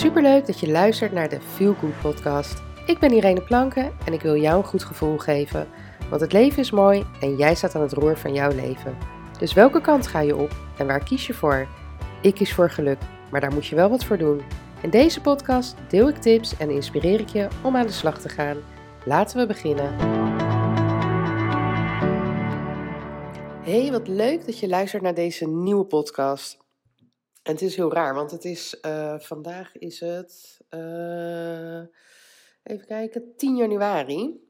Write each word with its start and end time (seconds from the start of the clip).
Superleuk 0.00 0.46
dat 0.46 0.60
je 0.60 0.70
luistert 0.70 1.12
naar 1.12 1.28
de 1.28 1.40
Feel 1.40 1.74
Good 1.74 2.00
podcast. 2.00 2.62
Ik 2.86 2.98
ben 2.98 3.12
Irene 3.12 3.42
Planken 3.42 3.92
en 4.04 4.12
ik 4.12 4.20
wil 4.20 4.36
jou 4.36 4.56
een 4.56 4.68
goed 4.68 4.84
gevoel 4.84 5.18
geven. 5.18 5.68
Want 6.08 6.20
het 6.20 6.32
leven 6.32 6.58
is 6.58 6.70
mooi 6.70 7.06
en 7.20 7.36
jij 7.36 7.54
staat 7.54 7.74
aan 7.74 7.82
het 7.82 7.92
roer 7.92 8.16
van 8.16 8.34
jouw 8.34 8.50
leven. 8.50 8.96
Dus 9.38 9.52
welke 9.52 9.80
kant 9.80 10.06
ga 10.06 10.20
je 10.20 10.36
op 10.36 10.50
en 10.78 10.86
waar 10.86 11.04
kies 11.04 11.26
je 11.26 11.34
voor? 11.34 11.68
Ik 12.22 12.34
kies 12.34 12.54
voor 12.54 12.70
geluk, 12.70 12.98
maar 13.30 13.40
daar 13.40 13.52
moet 13.52 13.66
je 13.66 13.74
wel 13.74 13.90
wat 13.90 14.04
voor 14.04 14.18
doen. 14.18 14.42
In 14.80 14.90
deze 14.90 15.20
podcast 15.20 15.76
deel 15.88 16.08
ik 16.08 16.16
tips 16.16 16.56
en 16.56 16.70
inspireer 16.70 17.20
ik 17.20 17.28
je 17.28 17.48
om 17.62 17.76
aan 17.76 17.86
de 17.86 17.92
slag 17.92 18.20
te 18.20 18.28
gaan. 18.28 18.56
Laten 19.04 19.38
we 19.38 19.46
beginnen. 19.46 19.94
Hey, 23.62 23.90
wat 23.90 24.08
leuk 24.08 24.46
dat 24.46 24.58
je 24.58 24.68
luistert 24.68 25.02
naar 25.02 25.14
deze 25.14 25.48
nieuwe 25.48 25.84
podcast. 25.84 26.58
En 27.42 27.52
het 27.52 27.62
is 27.62 27.76
heel 27.76 27.92
raar, 27.92 28.14
want 28.14 28.30
het 28.30 28.44
is, 28.44 28.80
eh, 28.80 29.18
vandaag 29.18 29.76
is 29.76 30.00
het, 30.00 30.60
eh, 30.68 31.80
even 32.62 32.86
kijken, 32.86 33.36
10 33.36 33.56
januari. 33.56 34.48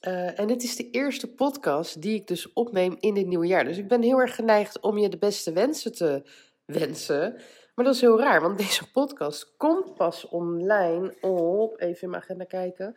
Uh, 0.00 0.38
en 0.38 0.46
dit 0.46 0.62
is 0.62 0.76
de 0.76 0.90
eerste 0.90 1.34
podcast 1.34 2.02
die 2.02 2.14
ik 2.14 2.26
dus 2.26 2.52
opneem 2.52 2.96
in 2.98 3.14
dit 3.14 3.26
nieuwe 3.26 3.46
jaar. 3.46 3.64
Dus 3.64 3.78
ik 3.78 3.88
ben 3.88 4.02
heel 4.02 4.18
erg 4.18 4.34
geneigd 4.34 4.80
om 4.80 4.98
je 4.98 5.08
de 5.08 5.18
beste 5.18 5.52
wensen 5.52 5.92
te 5.92 6.22
wensen. 6.64 7.40
Maar 7.74 7.84
dat 7.84 7.94
is 7.94 8.00
heel 8.00 8.18
raar, 8.18 8.40
want 8.40 8.58
deze 8.66 8.90
podcast 8.90 9.56
komt 9.56 9.94
pas 9.94 10.28
online 10.28 11.16
op, 11.20 11.80
even 11.80 12.02
in 12.02 12.10
mijn 12.10 12.22
agenda 12.22 12.44
kijken, 12.44 12.96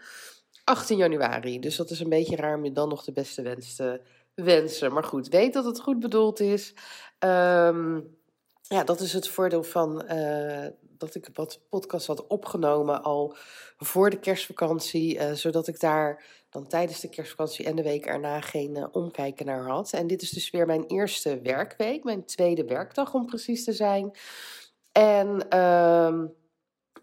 18 0.63 0.97
januari. 0.97 1.59
Dus 1.59 1.75
dat 1.75 1.89
is 1.89 1.99
een 1.99 2.09
beetje 2.09 2.35
raar 2.35 2.57
om 2.57 2.65
je 2.65 2.71
dan 2.71 2.89
nog 2.89 3.03
de 3.03 3.11
beste 3.11 3.41
wens 3.41 3.75
te 3.75 4.01
wensen. 4.35 4.93
Maar 4.93 5.03
goed, 5.03 5.27
weet 5.27 5.53
dat 5.53 5.65
het 5.65 5.79
goed 5.79 5.99
bedoeld 5.99 6.39
is. 6.39 6.73
Um, 7.19 8.17
ja, 8.69 8.83
dat 8.83 8.99
is 8.99 9.13
het 9.13 9.27
voordeel 9.27 9.63
van 9.63 10.03
uh, 10.11 10.65
dat 10.81 11.15
ik 11.15 11.29
wat 11.33 11.59
podcast 11.69 12.07
had 12.07 12.27
opgenomen 12.27 13.03
al 13.03 13.35
voor 13.77 14.09
de 14.09 14.19
kerstvakantie, 14.19 15.15
uh, 15.15 15.31
zodat 15.31 15.67
ik 15.67 15.79
daar 15.79 16.23
dan 16.49 16.67
tijdens 16.67 16.99
de 16.99 17.09
kerstvakantie 17.09 17.65
en 17.65 17.75
de 17.75 17.83
week 17.83 18.05
erna 18.05 18.41
geen 18.41 18.75
uh, 18.75 18.85
omkijken 18.91 19.45
naar 19.45 19.67
had. 19.67 19.93
En 19.93 20.07
dit 20.07 20.21
is 20.21 20.29
dus 20.29 20.49
weer 20.49 20.65
mijn 20.65 20.85
eerste 20.85 21.41
werkweek, 21.41 22.03
mijn 22.03 22.25
tweede 22.25 22.65
werkdag 22.65 23.13
om 23.13 23.25
precies 23.25 23.63
te 23.63 23.73
zijn. 23.73 24.11
En 24.91 25.45
uh, 25.53 26.23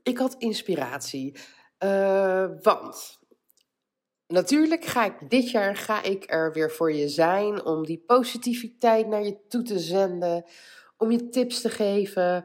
ik 0.02 0.18
had 0.18 0.34
inspiratie, 0.38 1.36
want 2.62 3.18
natuurlijk 4.26 4.84
ga 4.84 5.04
ik 5.04 5.30
dit 5.30 5.50
jaar 5.50 5.76
ga 5.76 6.02
ik 6.02 6.24
er 6.26 6.52
weer 6.52 6.70
voor 6.70 6.92
je 6.92 7.08
zijn 7.08 7.64
om 7.64 7.84
die 7.84 8.02
positiviteit 8.06 9.06
naar 9.06 9.24
je 9.24 9.46
toe 9.48 9.62
te 9.62 9.78
zenden 9.78 10.44
om 10.96 11.10
je 11.10 11.28
tips 11.28 11.60
te 11.60 11.68
geven. 11.68 12.44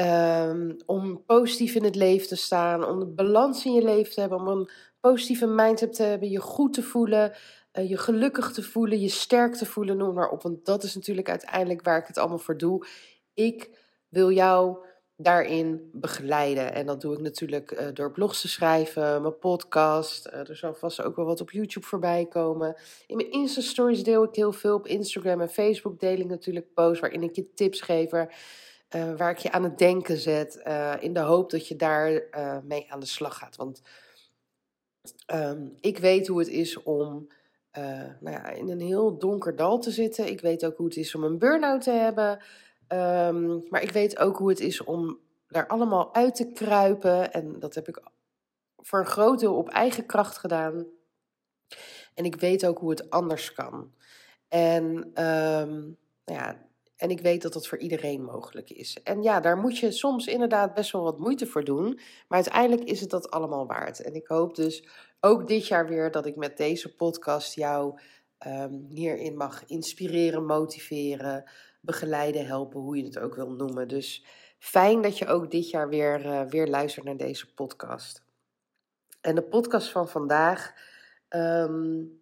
Um, 0.00 0.76
om 0.86 1.24
positief 1.24 1.74
in 1.74 1.84
het 1.84 1.94
leven 1.94 2.28
te 2.28 2.36
staan, 2.36 2.84
om 2.84 2.98
de 2.98 3.06
balans 3.06 3.64
in 3.64 3.72
je 3.72 3.82
leven 3.82 4.12
te 4.14 4.20
hebben, 4.20 4.38
om 4.38 4.48
een 4.48 4.70
positieve 5.00 5.46
mindset 5.46 5.94
te 5.94 6.02
hebben, 6.02 6.30
je 6.30 6.40
goed 6.40 6.72
te 6.72 6.82
voelen, 6.82 7.32
uh, 7.72 7.88
je 7.88 7.96
gelukkig 7.96 8.52
te 8.52 8.62
voelen, 8.62 9.00
je 9.00 9.08
sterk 9.08 9.54
te 9.54 9.66
voelen, 9.66 9.96
noem 9.96 10.14
maar 10.14 10.30
op. 10.30 10.42
Want 10.42 10.64
dat 10.64 10.82
is 10.82 10.94
natuurlijk 10.94 11.28
uiteindelijk 11.28 11.82
waar 11.82 11.98
ik 11.98 12.06
het 12.06 12.18
allemaal 12.18 12.38
voor 12.38 12.56
doe. 12.56 12.86
Ik 13.34 13.70
wil 14.08 14.30
jou 14.30 14.78
daarin 15.16 15.90
begeleiden. 15.92 16.74
En 16.74 16.86
dat 16.86 17.00
doe 17.00 17.14
ik 17.14 17.20
natuurlijk 17.20 17.70
uh, 17.70 17.86
door 17.94 18.12
blogs 18.12 18.40
te 18.40 18.48
schrijven, 18.48 19.22
mijn 19.22 19.38
podcast. 19.38 20.26
Uh, 20.26 20.48
er 20.48 20.56
zal 20.56 20.74
vast 20.74 21.02
ook 21.02 21.16
wel 21.16 21.24
wat 21.24 21.40
op 21.40 21.50
YouTube 21.50 21.86
voorbij 21.86 22.26
komen. 22.26 22.76
In 23.06 23.16
mijn 23.16 23.30
Insta-stories 23.30 24.02
deel 24.02 24.24
ik 24.24 24.34
heel 24.34 24.52
veel. 24.52 24.74
Op 24.74 24.86
Instagram 24.86 25.40
en 25.40 25.48
Facebook 25.48 26.00
deel 26.00 26.18
ik 26.18 26.26
natuurlijk 26.26 26.74
posts 26.74 27.00
waarin 27.00 27.22
ik 27.22 27.34
je 27.36 27.52
tips 27.54 27.80
geef. 27.80 28.10
Waar 29.16 29.30
ik 29.30 29.38
je 29.38 29.52
aan 29.52 29.62
het 29.62 29.78
denken 29.78 30.16
zet. 30.16 30.62
in 31.00 31.12
de 31.12 31.20
hoop 31.20 31.50
dat 31.50 31.68
je 31.68 31.76
daar 31.76 32.22
mee 32.64 32.86
aan 32.88 33.00
de 33.00 33.06
slag 33.06 33.38
gaat. 33.38 33.56
Want 33.56 33.82
um, 35.32 35.76
ik 35.80 35.98
weet 35.98 36.26
hoe 36.26 36.38
het 36.38 36.48
is 36.48 36.82
om 36.82 37.28
nou 38.20 38.30
ja, 38.30 38.50
in 38.50 38.68
een 38.68 38.80
heel 38.80 39.18
donker 39.18 39.56
dal 39.56 39.78
te 39.78 39.90
zitten. 39.90 40.26
Ik 40.26 40.40
weet 40.40 40.64
ook 40.64 40.76
hoe 40.76 40.86
het 40.86 40.96
is 40.96 41.14
om 41.14 41.24
een 41.24 41.38
burn-out 41.38 41.82
te 41.82 41.90
hebben. 41.90 42.38
Um, 42.88 43.66
maar 43.68 43.82
ik 43.82 43.90
weet 43.90 44.18
ook 44.18 44.36
hoe 44.36 44.48
het 44.48 44.60
is 44.60 44.84
om 44.84 45.18
daar 45.48 45.66
allemaal 45.66 46.14
uit 46.14 46.34
te 46.34 46.52
kruipen. 46.52 47.32
En 47.32 47.58
dat 47.58 47.74
heb 47.74 47.88
ik 47.88 48.02
voor 48.76 48.98
een 48.98 49.06
groot 49.06 49.40
deel 49.40 49.56
op 49.56 49.68
eigen 49.68 50.06
kracht 50.06 50.38
gedaan. 50.38 50.86
En 52.14 52.24
ik 52.24 52.34
weet 52.34 52.66
ook 52.66 52.78
hoe 52.78 52.90
het 52.90 53.10
anders 53.10 53.52
kan. 53.52 53.92
En, 54.48 54.84
um, 55.24 55.96
ja, 56.24 56.66
en 56.96 57.10
ik 57.10 57.20
weet 57.20 57.42
dat 57.42 57.52
dat 57.52 57.66
voor 57.66 57.78
iedereen 57.78 58.22
mogelijk 58.24 58.70
is. 58.70 59.02
En 59.02 59.22
ja, 59.22 59.40
daar 59.40 59.56
moet 59.56 59.78
je 59.78 59.90
soms 59.90 60.26
inderdaad 60.26 60.74
best 60.74 60.92
wel 60.92 61.02
wat 61.02 61.18
moeite 61.18 61.46
voor 61.46 61.64
doen. 61.64 62.00
Maar 62.28 62.38
uiteindelijk 62.38 62.88
is 62.88 63.00
het 63.00 63.10
dat 63.10 63.30
allemaal 63.30 63.66
waard. 63.66 64.00
En 64.00 64.14
ik 64.14 64.26
hoop 64.26 64.54
dus 64.54 64.88
ook 65.20 65.48
dit 65.48 65.66
jaar 65.66 65.88
weer 65.88 66.10
dat 66.10 66.26
ik 66.26 66.36
met 66.36 66.56
deze 66.56 66.94
podcast 66.94 67.54
jou 67.54 68.00
um, 68.46 68.86
hierin 68.88 69.36
mag 69.36 69.64
inspireren, 69.66 70.46
motiveren 70.46 71.50
begeleiden, 71.86 72.46
helpen, 72.46 72.80
hoe 72.80 72.96
je 72.96 73.04
het 73.04 73.18
ook 73.18 73.34
wil 73.34 73.50
noemen. 73.50 73.88
Dus 73.88 74.24
fijn 74.58 75.02
dat 75.02 75.18
je 75.18 75.26
ook 75.26 75.50
dit 75.50 75.70
jaar 75.70 75.88
weer, 75.88 76.26
uh, 76.26 76.42
weer 76.42 76.66
luistert 76.66 77.04
naar 77.04 77.16
deze 77.16 77.54
podcast. 77.54 78.22
En 79.20 79.34
de 79.34 79.42
podcast 79.42 79.90
van 79.90 80.08
vandaag. 80.08 80.72
Um, 81.28 82.20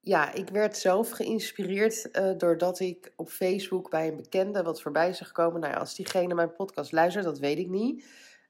ja, 0.00 0.32
ik 0.32 0.48
werd 0.48 0.76
zelf 0.76 1.10
geïnspireerd 1.10 2.08
uh, 2.12 2.30
doordat 2.38 2.80
ik 2.80 3.12
op 3.16 3.28
Facebook 3.28 3.90
bij 3.90 4.08
een 4.08 4.16
bekende 4.16 4.62
wat 4.62 4.82
voorbij 4.82 5.12
zag 5.12 5.32
komen. 5.32 5.60
Nou 5.60 5.72
ja, 5.72 5.78
als 5.78 5.94
diegene 5.94 6.34
mijn 6.34 6.54
podcast 6.54 6.92
luistert, 6.92 7.24
dat 7.24 7.38
weet 7.38 7.58
ik 7.58 7.68
niet. 7.68 8.04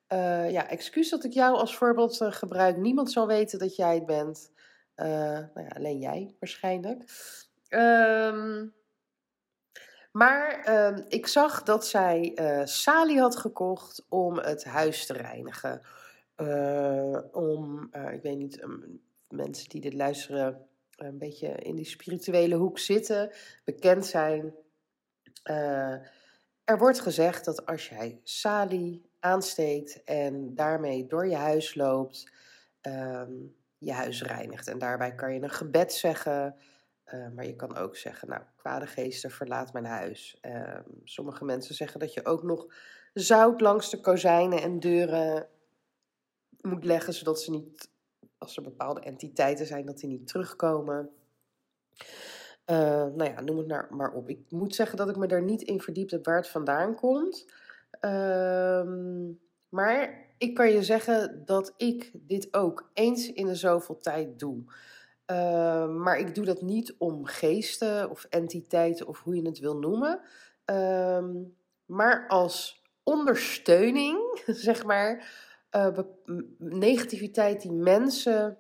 Uh, 0.09 0.51
ja, 0.51 0.69
excuus 0.69 1.11
dat 1.11 1.25
ik 1.25 1.33
jou 1.33 1.57
als 1.57 1.77
voorbeeld 1.77 2.19
gebruik. 2.21 2.77
Niemand 2.77 3.13
zal 3.13 3.27
weten 3.27 3.59
dat 3.59 3.77
jij 3.77 3.95
het 3.95 4.07
bent. 4.07 4.51
nou 4.97 5.49
ja, 5.55 5.69
alleen 5.75 5.99
jij 5.99 6.35
waarschijnlijk. 6.39 7.03
Um, 7.69 8.75
maar 10.17 10.69
uh, 10.69 11.05
ik 11.09 11.27
zag 11.27 11.63
dat 11.63 11.87
zij 11.87 12.33
uh, 12.35 12.65
salie 12.65 13.21
had 13.21 13.37
gekocht 13.37 14.05
om 14.09 14.39
het 14.39 14.65
huis 14.65 15.07
te 15.07 15.13
reinigen. 15.13 15.81
Uh, 16.37 17.19
om, 17.33 17.89
eh, 17.91 18.13
ik 18.13 18.23
weet 18.23 18.37
niet, 18.37 18.63
um, 18.63 19.01
mensen 19.29 19.69
die 19.69 19.81
dit 19.81 19.95
luisteren 19.95 20.67
een 20.97 21.19
beetje 21.19 21.49
in 21.49 21.75
die 21.77 21.85
spirituele 21.85 22.55
hoek 22.55 22.79
zitten, 22.79 23.31
bekend 23.65 24.07
zijn. 24.07 24.55
er 26.65 26.79
wordt 26.79 27.01
gezegd 27.01 27.45
dat 27.45 27.67
als 27.67 27.89
jij 27.89 28.21
salie 28.23 29.11
aansteekt 29.21 30.05
en 30.05 30.55
daarmee 30.55 31.07
door 31.07 31.27
je 31.27 31.37
huis 31.37 31.75
loopt, 31.75 32.33
um, 32.83 33.55
je 33.79 33.93
huis 33.93 34.23
reinigt. 34.23 34.69
En 34.69 34.79
daarbij 34.79 35.15
kan 35.15 35.35
je 35.35 35.43
een 35.43 35.51
gebed 35.51 35.93
zeggen. 35.93 36.57
Uh, 37.13 37.29
maar 37.35 37.47
je 37.47 37.57
kan 37.57 37.77
ook 37.77 37.97
zeggen, 37.97 38.29
nou, 38.29 38.43
kwade 38.57 38.87
geesten, 38.87 39.31
verlaat 39.31 39.73
mijn 39.73 39.85
huis. 39.85 40.39
Uh, 40.43 40.79
sommige 41.05 41.45
mensen 41.45 41.75
zeggen 41.75 42.01
dat 42.01 42.15
je 42.15 42.27
ook 42.27 42.43
nog 42.43 42.67
zout 43.13 43.61
langs 43.61 43.91
de 43.91 44.01
kozijnen 44.01 44.63
en 44.63 44.81
deuren 44.81 45.49
moet 46.61 46.85
leggen, 46.85 47.13
zodat 47.13 47.41
ze 47.41 47.51
niet, 47.51 47.91
als 48.39 48.57
er 48.57 48.63
bepaalde 48.63 49.01
entiteiten 49.01 49.67
zijn, 49.67 49.87
dat 49.87 49.99
die 49.99 50.09
niet 50.09 50.27
terugkomen. 50.27 51.11
Uh, 52.67 52.77
nou 53.05 53.25
ja, 53.25 53.41
noem 53.41 53.59
het 53.59 53.91
maar, 53.91 54.13
op. 54.13 54.29
Ik 54.29 54.51
moet 54.51 54.75
zeggen 54.75 54.97
dat 54.97 55.09
ik 55.09 55.17
me 55.17 55.27
daar 55.27 55.43
niet 55.43 55.63
in 55.63 55.81
verdiept 55.81 56.11
heb 56.11 56.25
waar 56.25 56.37
het 56.37 56.49
vandaan 56.49 56.95
komt. 56.95 57.47
Ehm, 58.01 59.33
maar 59.69 60.27
ik 60.39 60.55
kan 60.55 60.71
je 60.71 60.83
zeggen 60.83 61.43
dat 61.45 61.75
ik 61.77 62.11
dit 62.15 62.55
ook 62.55 62.91
eens 62.95 63.33
in 63.33 63.47
de 63.47 63.55
zoveel 63.55 63.99
tijd 63.99 64.39
doe. 64.39 64.65
Uh, 65.31 65.89
maar 65.89 66.19
ik 66.19 66.35
doe 66.35 66.45
dat 66.45 66.63
niet 66.63 66.95
om 66.99 67.27
geesten 67.27 68.11
of 68.11 68.25
entiteiten 68.25 69.07
of 69.07 69.21
hoe 69.21 69.37
je 69.37 69.43
het 69.43 69.59
wil 69.59 69.77
noemen. 69.77 70.21
Uh, 70.71 71.25
maar 71.87 72.29
als 72.29 72.83
ondersteuning, 73.03 74.41
zeg 74.47 74.85
maar, 74.85 75.33
uh, 75.77 75.99
negativiteit 76.59 77.63
die 77.63 77.73
mensen 77.73 78.59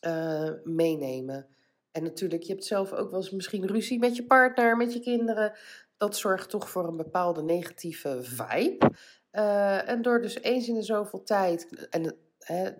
uh, 0.00 0.50
meenemen. 0.64 1.46
En 1.90 2.02
natuurlijk, 2.02 2.42
je 2.42 2.52
hebt 2.52 2.64
zelf 2.64 2.92
ook 2.92 3.10
wel 3.10 3.20
eens 3.20 3.30
misschien 3.30 3.66
ruzie 3.66 3.98
met 3.98 4.16
je 4.16 4.24
partner, 4.24 4.76
met 4.76 4.92
je 4.92 5.00
kinderen. 5.00 5.52
Dat 5.96 6.16
zorgt 6.16 6.50
toch 6.50 6.70
voor 6.70 6.86
een 6.86 6.96
bepaalde 6.96 7.42
negatieve 7.42 8.18
vibe. 8.22 8.90
Uh, 9.32 9.88
en 9.88 10.02
door 10.02 10.20
dus 10.20 10.40
eens 10.40 10.68
in 10.68 10.74
de 10.74 10.82
zoveel 10.82 11.22
tijd, 11.22 11.88
en 11.90 12.16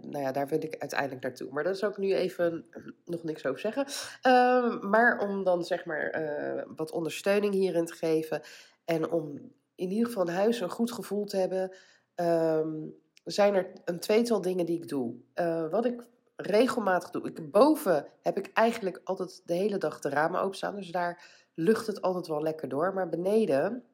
Nou 0.01 0.19
ja, 0.19 0.33
daar 0.33 0.49
wil 0.49 0.63
ik 0.63 0.77
uiteindelijk 0.79 1.23
naartoe. 1.23 1.53
Maar 1.53 1.65
daar 1.65 1.75
zal 1.75 1.91
ik 1.91 1.97
nu 1.97 2.15
even 2.15 2.67
nog 3.05 3.23
niks 3.23 3.47
over 3.47 3.61
zeggen. 3.61 3.87
Uh, 4.27 4.81
maar 4.81 5.19
om 5.19 5.45
dan 5.45 5.65
zeg 5.65 5.85
maar 5.85 6.23
uh, 6.23 6.63
wat 6.77 6.91
ondersteuning 6.91 7.55
hierin 7.55 7.87
te 7.87 7.95
geven. 7.95 8.43
En 8.85 9.11
om 9.11 9.53
in 9.75 9.91
ieder 9.91 10.07
geval 10.07 10.29
in 10.29 10.35
huis 10.35 10.61
een 10.61 10.71
goed 10.71 10.93
gevoel 10.93 11.25
te 11.25 11.37
hebben. 11.37 11.73
Um, 12.15 12.95
zijn 13.25 13.55
er 13.55 13.73
een 13.85 14.01
tweetal 14.01 14.41
dingen 14.41 14.67
die 14.67 14.77
ik 14.77 14.89
doe. 14.89 15.15
Uh, 15.35 15.71
wat 15.71 15.85
ik 15.85 16.03
regelmatig 16.37 17.11
doe. 17.11 17.27
Ik, 17.27 17.51
boven 17.51 18.07
heb 18.23 18.39
ik 18.39 18.51
eigenlijk 18.53 19.01
altijd 19.05 19.43
de 19.45 19.55
hele 19.55 19.79
dag 19.79 20.01
de 20.01 20.09
ramen 20.09 20.41
openstaan. 20.41 20.77
Dus 20.77 20.91
daar 20.91 21.25
lucht 21.55 21.87
het 21.87 22.03
altijd 22.03 22.27
wel 22.27 22.43
lekker 22.43 22.69
door. 22.69 22.95
Maar 22.95 23.09
beneden 23.09 23.85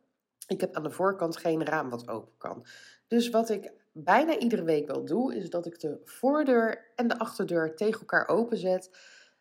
Ik 0.47 0.61
heb 0.61 0.75
aan 0.75 0.83
de 0.83 0.91
voorkant 0.91 1.37
geen 1.37 1.65
raam 1.65 1.91
wat 1.91 2.09
open 2.09 2.33
kan. 2.39 2.67
Dus 3.07 3.31
wat 3.31 3.49
ik 3.49 3.73
bijna 3.93 4.39
iedere 4.39 4.63
week 4.63 4.87
wel 4.87 5.05
doe, 5.05 5.35
is 5.35 5.51
dat 5.51 5.67
ik 5.67 5.81
de 5.81 6.01
voordeur 6.05 6.93
en 6.95 7.09
de 7.09 7.19
achterdeur 7.19 7.77
tegen 7.77 8.01
elkaar 8.01 8.29
openzet. 8.29 8.91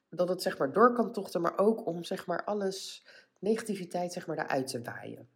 Dat 0.10 0.30
het 0.30 0.42
zeg 0.42 0.58
maar 0.58 0.72
door 0.72 0.94
kan 0.94 1.12
tochten, 1.12 1.42
maar 1.42 1.58
ook 1.58 1.86
om 1.86 2.04
zeg 2.04 2.26
maar 2.26 2.44
alles, 2.44 3.06
negativiteit 3.40 4.14
zeg 4.14 4.28
maar 4.28 4.36
daaruit 4.36 4.68
te 4.68 4.82
waaien. 4.82 5.30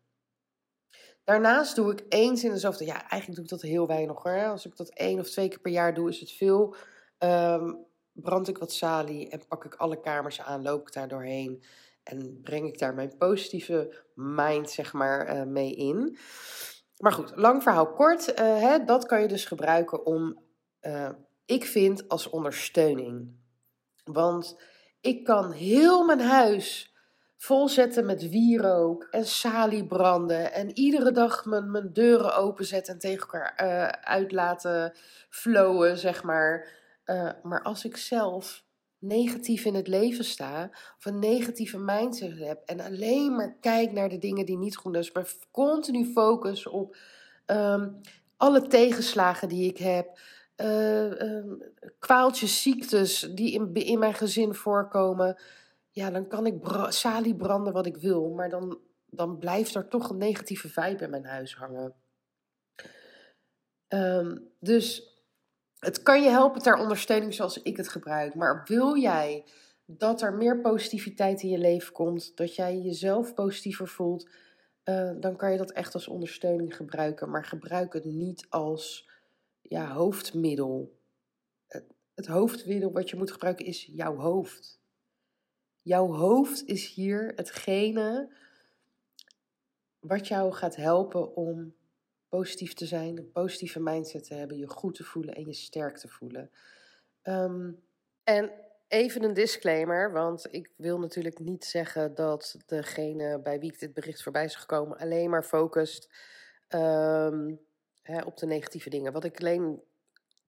Daarnaast 1.23 1.75
doe 1.75 1.91
ik 1.91 2.05
eens 2.09 2.43
in 2.43 2.51
de 2.51 2.57
zoveel, 2.57 2.87
ja 2.87 3.09
eigenlijk 3.09 3.35
doe 3.35 3.43
ik 3.43 3.49
dat 3.49 3.61
heel 3.61 3.87
weinig 3.87 4.23
hoor. 4.23 4.45
Als 4.45 4.65
ik 4.65 4.75
dat 4.75 4.89
één 4.89 5.19
of 5.19 5.29
twee 5.29 5.47
keer 5.47 5.59
per 5.59 5.71
jaar 5.71 5.93
doe, 5.93 6.09
is 6.09 6.19
het 6.19 6.31
veel. 6.31 6.75
Um, 7.19 7.85
brand 8.11 8.47
ik 8.47 8.57
wat 8.57 8.73
salie 8.73 9.29
en 9.29 9.47
pak 9.47 9.65
ik 9.65 9.75
alle 9.75 9.99
kamers 9.99 10.41
aan, 10.41 10.61
loop 10.61 10.87
ik 10.87 10.93
daar 10.93 11.07
doorheen. 11.07 11.63
En 12.03 12.41
breng 12.41 12.67
ik 12.67 12.79
daar 12.79 12.93
mijn 12.93 13.17
positieve 13.17 14.03
mind, 14.15 14.69
zeg 14.69 14.93
maar, 14.93 15.35
uh, 15.35 15.43
mee 15.43 15.75
in. 15.75 16.17
Maar 16.97 17.11
goed, 17.11 17.31
lang 17.35 17.63
verhaal 17.63 17.93
kort. 17.93 18.29
Uh, 18.29 18.35
hè, 18.35 18.83
dat 18.83 19.05
kan 19.05 19.21
je 19.21 19.27
dus 19.27 19.45
gebruiken 19.45 20.05
om, 20.05 20.43
uh, 20.81 21.09
ik 21.45 21.65
vind, 21.65 22.07
als 22.07 22.29
ondersteuning. 22.29 23.41
Want 24.03 24.61
ik 25.01 25.23
kan 25.23 25.51
heel 25.51 26.05
mijn 26.05 26.21
huis 26.21 26.93
volzetten 27.37 28.05
met 28.05 28.29
wierook 28.29 29.07
en 29.11 29.25
saliebranden. 29.25 30.53
En 30.53 30.77
iedere 30.77 31.11
dag 31.11 31.45
mijn, 31.45 31.71
mijn 31.71 31.93
deuren 31.93 32.35
openzetten 32.35 32.93
en 32.93 32.99
tegen 32.99 33.19
elkaar 33.21 33.59
uh, 33.63 33.87
uit 33.87 34.31
laten 34.31 34.97
flowen, 35.29 35.97
zeg 35.97 36.23
maar. 36.23 36.81
Maar 37.43 37.61
als 37.61 37.85
ik 37.85 37.97
zelf 37.97 38.62
negatief 39.03 39.65
in 39.65 39.73
het 39.73 39.87
leven 39.87 40.25
sta, 40.25 40.69
of 40.97 41.05
een 41.05 41.19
negatieve 41.19 41.77
mindset 41.77 42.39
heb 42.39 42.61
en 42.65 42.79
alleen 42.79 43.35
maar 43.35 43.55
kijk 43.59 43.91
naar 43.91 44.09
de 44.09 44.17
dingen 44.17 44.45
die 44.45 44.57
niet 44.57 44.75
goed 44.75 44.93
zijn, 44.93 45.03
dus 45.03 45.13
maar 45.13 45.33
continu 45.51 46.05
focus 46.05 46.67
op 46.67 46.95
um, 47.45 48.01
alle 48.37 48.67
tegenslagen 48.67 49.47
die 49.47 49.69
ik 49.69 49.77
heb, 49.77 50.19
uh, 50.57 51.11
uh, 51.11 51.43
kwaaltjes, 51.99 52.61
ziektes 52.61 53.19
die 53.19 53.51
in, 53.51 53.73
in 53.73 53.99
mijn 53.99 54.13
gezin 54.13 54.53
voorkomen, 54.53 55.37
ja, 55.91 56.09
dan 56.09 56.27
kan 56.27 56.45
ik 56.45 56.59
bra 56.61 56.89
branden 57.37 57.73
wat 57.73 57.85
ik 57.85 57.97
wil, 57.97 58.29
maar 58.29 58.49
dan, 58.49 58.79
dan 59.05 59.37
blijft 59.37 59.75
er 59.75 59.87
toch 59.87 60.09
een 60.09 60.17
negatieve 60.17 60.69
vibe 60.69 61.03
in 61.03 61.09
mijn 61.09 61.25
huis 61.25 61.55
hangen. 61.55 61.93
Um, 63.87 64.49
dus 64.59 65.12
het 65.83 66.03
kan 66.03 66.23
je 66.23 66.29
helpen 66.29 66.61
ter 66.61 66.77
ondersteuning 66.77 67.33
zoals 67.33 67.61
ik 67.61 67.77
het 67.77 67.89
gebruik. 67.89 68.35
Maar 68.35 68.63
wil 68.65 68.97
jij 68.97 69.43
dat 69.85 70.21
er 70.21 70.33
meer 70.33 70.61
positiviteit 70.61 71.43
in 71.43 71.49
je 71.49 71.57
leven 71.57 71.93
komt, 71.93 72.37
dat 72.37 72.55
jij 72.55 72.79
jezelf 72.79 73.33
positiever 73.33 73.87
voelt, 73.87 74.29
uh, 74.85 75.11
dan 75.19 75.35
kan 75.35 75.51
je 75.51 75.57
dat 75.57 75.71
echt 75.71 75.93
als 75.93 76.07
ondersteuning 76.07 76.75
gebruiken. 76.75 77.29
Maar 77.29 77.45
gebruik 77.45 77.93
het 77.93 78.05
niet 78.05 78.45
als 78.49 79.09
ja, 79.61 79.93
hoofdmiddel. 79.93 80.97
Het, 81.67 81.83
het 82.13 82.27
hoofdmiddel 82.27 82.91
wat 82.91 83.09
je 83.09 83.15
moet 83.15 83.31
gebruiken 83.31 83.65
is 83.65 83.89
jouw 83.91 84.15
hoofd. 84.15 84.79
Jouw 85.81 86.13
hoofd 86.13 86.65
is 86.65 86.93
hier 86.93 87.33
hetgene 87.35 88.29
wat 89.99 90.27
jou 90.27 90.53
gaat 90.53 90.75
helpen 90.75 91.35
om 91.35 91.73
positief 92.37 92.73
te 92.73 92.85
zijn, 92.85 93.17
een 93.17 93.31
positieve 93.31 93.79
mindset 93.79 94.23
te 94.23 94.33
hebben, 94.33 94.57
je 94.57 94.67
goed 94.67 94.95
te 94.95 95.03
voelen 95.03 95.35
en 95.35 95.45
je 95.45 95.53
sterk 95.53 95.97
te 95.97 96.07
voelen. 96.07 96.51
Um, 97.23 97.83
en 98.23 98.51
even 98.87 99.23
een 99.23 99.33
disclaimer, 99.33 100.11
want 100.11 100.47
ik 100.51 100.69
wil 100.75 100.99
natuurlijk 100.99 101.39
niet 101.39 101.65
zeggen 101.65 102.15
dat 102.15 102.57
degene 102.65 103.39
bij 103.39 103.59
wie 103.59 103.71
ik 103.71 103.79
dit 103.79 103.93
bericht 103.93 104.23
voorbij 104.23 104.43
is 104.43 104.55
gekomen 104.55 104.97
alleen 104.97 105.29
maar 105.29 105.43
focust 105.43 106.09
um, 106.69 107.59
hè, 108.01 108.21
op 108.21 108.37
de 108.37 108.45
negatieve 108.45 108.89
dingen. 108.89 109.13
Wat 109.13 109.23
ik 109.23 109.39
alleen, 109.39 109.81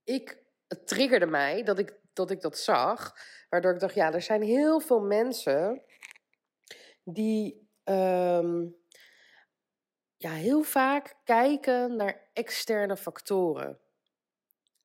ik, 0.04 0.38
het 0.68 0.88
triggerde 0.88 1.26
mij 1.28 1.64
dat 1.64 1.80
ik, 1.80 2.00
dat 2.14 2.32
ik 2.32 2.42
dat 2.42 2.58
zag, 2.58 3.16
waardoor 3.50 3.74
ik 3.74 3.80
dacht, 3.80 3.96
ja, 3.96 4.14
er 4.14 4.22
zijn 4.22 4.42
heel 4.42 4.80
veel 4.80 5.02
mensen 5.02 5.82
die 7.04 7.68
um, 7.84 8.76
ja, 10.26 10.32
heel 10.32 10.64
vaak 10.64 11.16
kijken 11.24 11.96
naar 11.96 12.30
externe 12.34 12.98
factoren. 12.98 13.80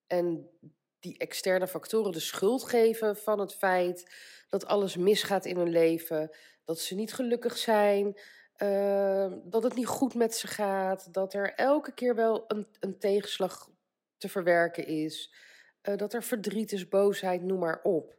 En 0.07 0.51
die 0.99 1.19
externe 1.19 1.67
factoren 1.67 2.13
de 2.13 2.21
schuld 2.21 2.65
geven 2.65 3.17
van 3.17 3.39
het 3.39 3.55
feit 3.55 4.15
dat 4.49 4.67
alles 4.67 4.97
misgaat 4.97 5.45
in 5.45 5.57
hun 5.57 5.69
leven, 5.69 6.31
dat 6.65 6.79
ze 6.79 6.95
niet 6.95 7.13
gelukkig 7.13 7.57
zijn, 7.57 8.19
uh, 8.59 9.33
dat 9.45 9.63
het 9.63 9.75
niet 9.75 9.87
goed 9.87 10.15
met 10.15 10.35
ze 10.35 10.47
gaat, 10.47 11.13
dat 11.13 11.35
er 11.35 11.55
elke 11.55 11.93
keer 11.93 12.15
wel 12.15 12.45
een, 12.49 12.67
een 12.81 12.99
tegenslag 12.99 13.71
te 14.17 14.29
verwerken 14.29 14.87
is, 14.87 15.35
uh, 15.83 15.97
dat 15.97 16.13
er 16.13 16.23
verdriet 16.23 16.73
is, 16.73 16.89
boosheid, 16.89 17.43
noem 17.43 17.59
maar 17.59 17.81
op. 17.83 18.17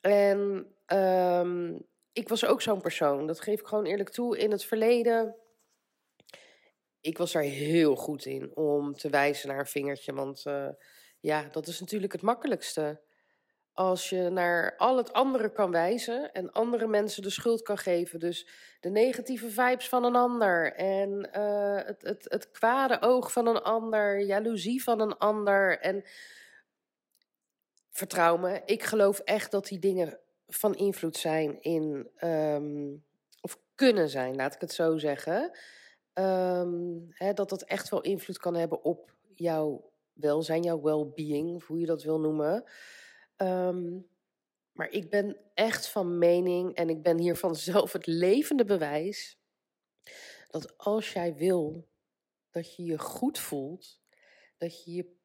En 0.00 0.66
um, 0.86 1.86
ik 2.12 2.28
was 2.28 2.44
ook 2.44 2.62
zo'n 2.62 2.80
persoon, 2.80 3.26
dat 3.26 3.40
geef 3.40 3.60
ik 3.60 3.66
gewoon 3.66 3.86
eerlijk 3.86 4.10
toe. 4.10 4.38
In 4.38 4.50
het 4.50 4.64
verleden 4.64 5.36
ik 7.00 7.18
was 7.18 7.32
daar 7.32 7.42
heel 7.42 7.96
goed 7.96 8.24
in 8.24 8.56
om 8.56 8.94
te 8.94 9.10
wijzen 9.10 9.48
naar 9.48 9.58
een 9.58 9.66
vingertje. 9.66 10.12
Want 10.12 10.44
uh, 10.46 10.68
ja, 11.20 11.48
dat 11.50 11.66
is 11.66 11.80
natuurlijk 11.80 12.12
het 12.12 12.22
makkelijkste. 12.22 13.00
Als 13.72 14.08
je 14.08 14.28
naar 14.28 14.76
al 14.76 14.96
het 14.96 15.12
andere 15.12 15.52
kan 15.52 15.70
wijzen 15.70 16.32
en 16.32 16.52
andere 16.52 16.86
mensen 16.86 17.22
de 17.22 17.30
schuld 17.30 17.62
kan 17.62 17.78
geven. 17.78 18.18
Dus 18.18 18.48
de 18.80 18.90
negatieve 18.90 19.50
vibes 19.50 19.88
van 19.88 20.04
een 20.04 20.16
ander 20.16 20.72
en 20.72 21.30
uh, 21.36 21.86
het, 21.86 22.02
het, 22.02 22.26
het 22.28 22.50
kwade 22.50 23.00
oog 23.00 23.32
van 23.32 23.46
een 23.46 23.62
ander, 23.62 24.20
jaloezie 24.20 24.82
van 24.82 25.00
een 25.00 25.18
ander. 25.18 25.78
En 25.78 26.04
vertrouw 27.90 28.36
me, 28.36 28.62
ik 28.64 28.82
geloof 28.82 29.18
echt 29.18 29.50
dat 29.50 29.66
die 29.66 29.78
dingen 29.78 30.18
van 30.46 30.74
invloed 30.74 31.16
zijn 31.16 31.60
in, 31.60 32.10
um, 32.24 33.04
of 33.40 33.58
kunnen 33.74 34.08
zijn, 34.08 34.36
laat 34.36 34.54
ik 34.54 34.60
het 34.60 34.72
zo 34.72 34.98
zeggen. 34.98 35.58
Um, 36.18 37.06
hè, 37.10 37.32
dat 37.32 37.48
dat 37.48 37.62
echt 37.62 37.88
wel 37.88 38.00
invloed 38.00 38.38
kan 38.38 38.54
hebben 38.54 38.82
op 38.82 39.14
jouw 39.34 39.90
welzijn, 40.12 40.62
jouw 40.62 40.80
well-being, 40.80 41.66
hoe 41.66 41.78
je 41.78 41.86
dat 41.86 42.02
wil 42.02 42.20
noemen. 42.20 42.64
Um, 43.36 44.08
maar 44.72 44.90
ik 44.90 45.10
ben 45.10 45.36
echt 45.54 45.88
van 45.88 46.18
mening, 46.18 46.74
en 46.74 46.88
ik 46.88 47.02
ben 47.02 47.18
hiervan 47.18 47.56
zelf 47.70 47.92
het 47.92 48.06
levende 48.06 48.64
bewijs, 48.64 49.38
dat 50.50 50.78
als 50.78 51.12
jij 51.12 51.34
wil 51.34 51.88
dat 52.50 52.74
je 52.74 52.84
je 52.84 52.98
goed 52.98 53.38
voelt, 53.38 54.00
dat 54.56 54.84
je 54.84 54.92
je 54.92 55.16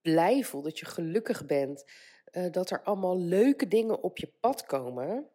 blij 0.00 0.44
voelt, 0.44 0.64
dat 0.64 0.78
je 0.78 0.86
gelukkig 0.86 1.46
bent, 1.46 1.84
uh, 2.32 2.50
dat 2.50 2.70
er 2.70 2.82
allemaal 2.82 3.18
leuke 3.18 3.68
dingen 3.68 4.02
op 4.02 4.18
je 4.18 4.32
pad 4.40 4.66
komen, 4.66 5.30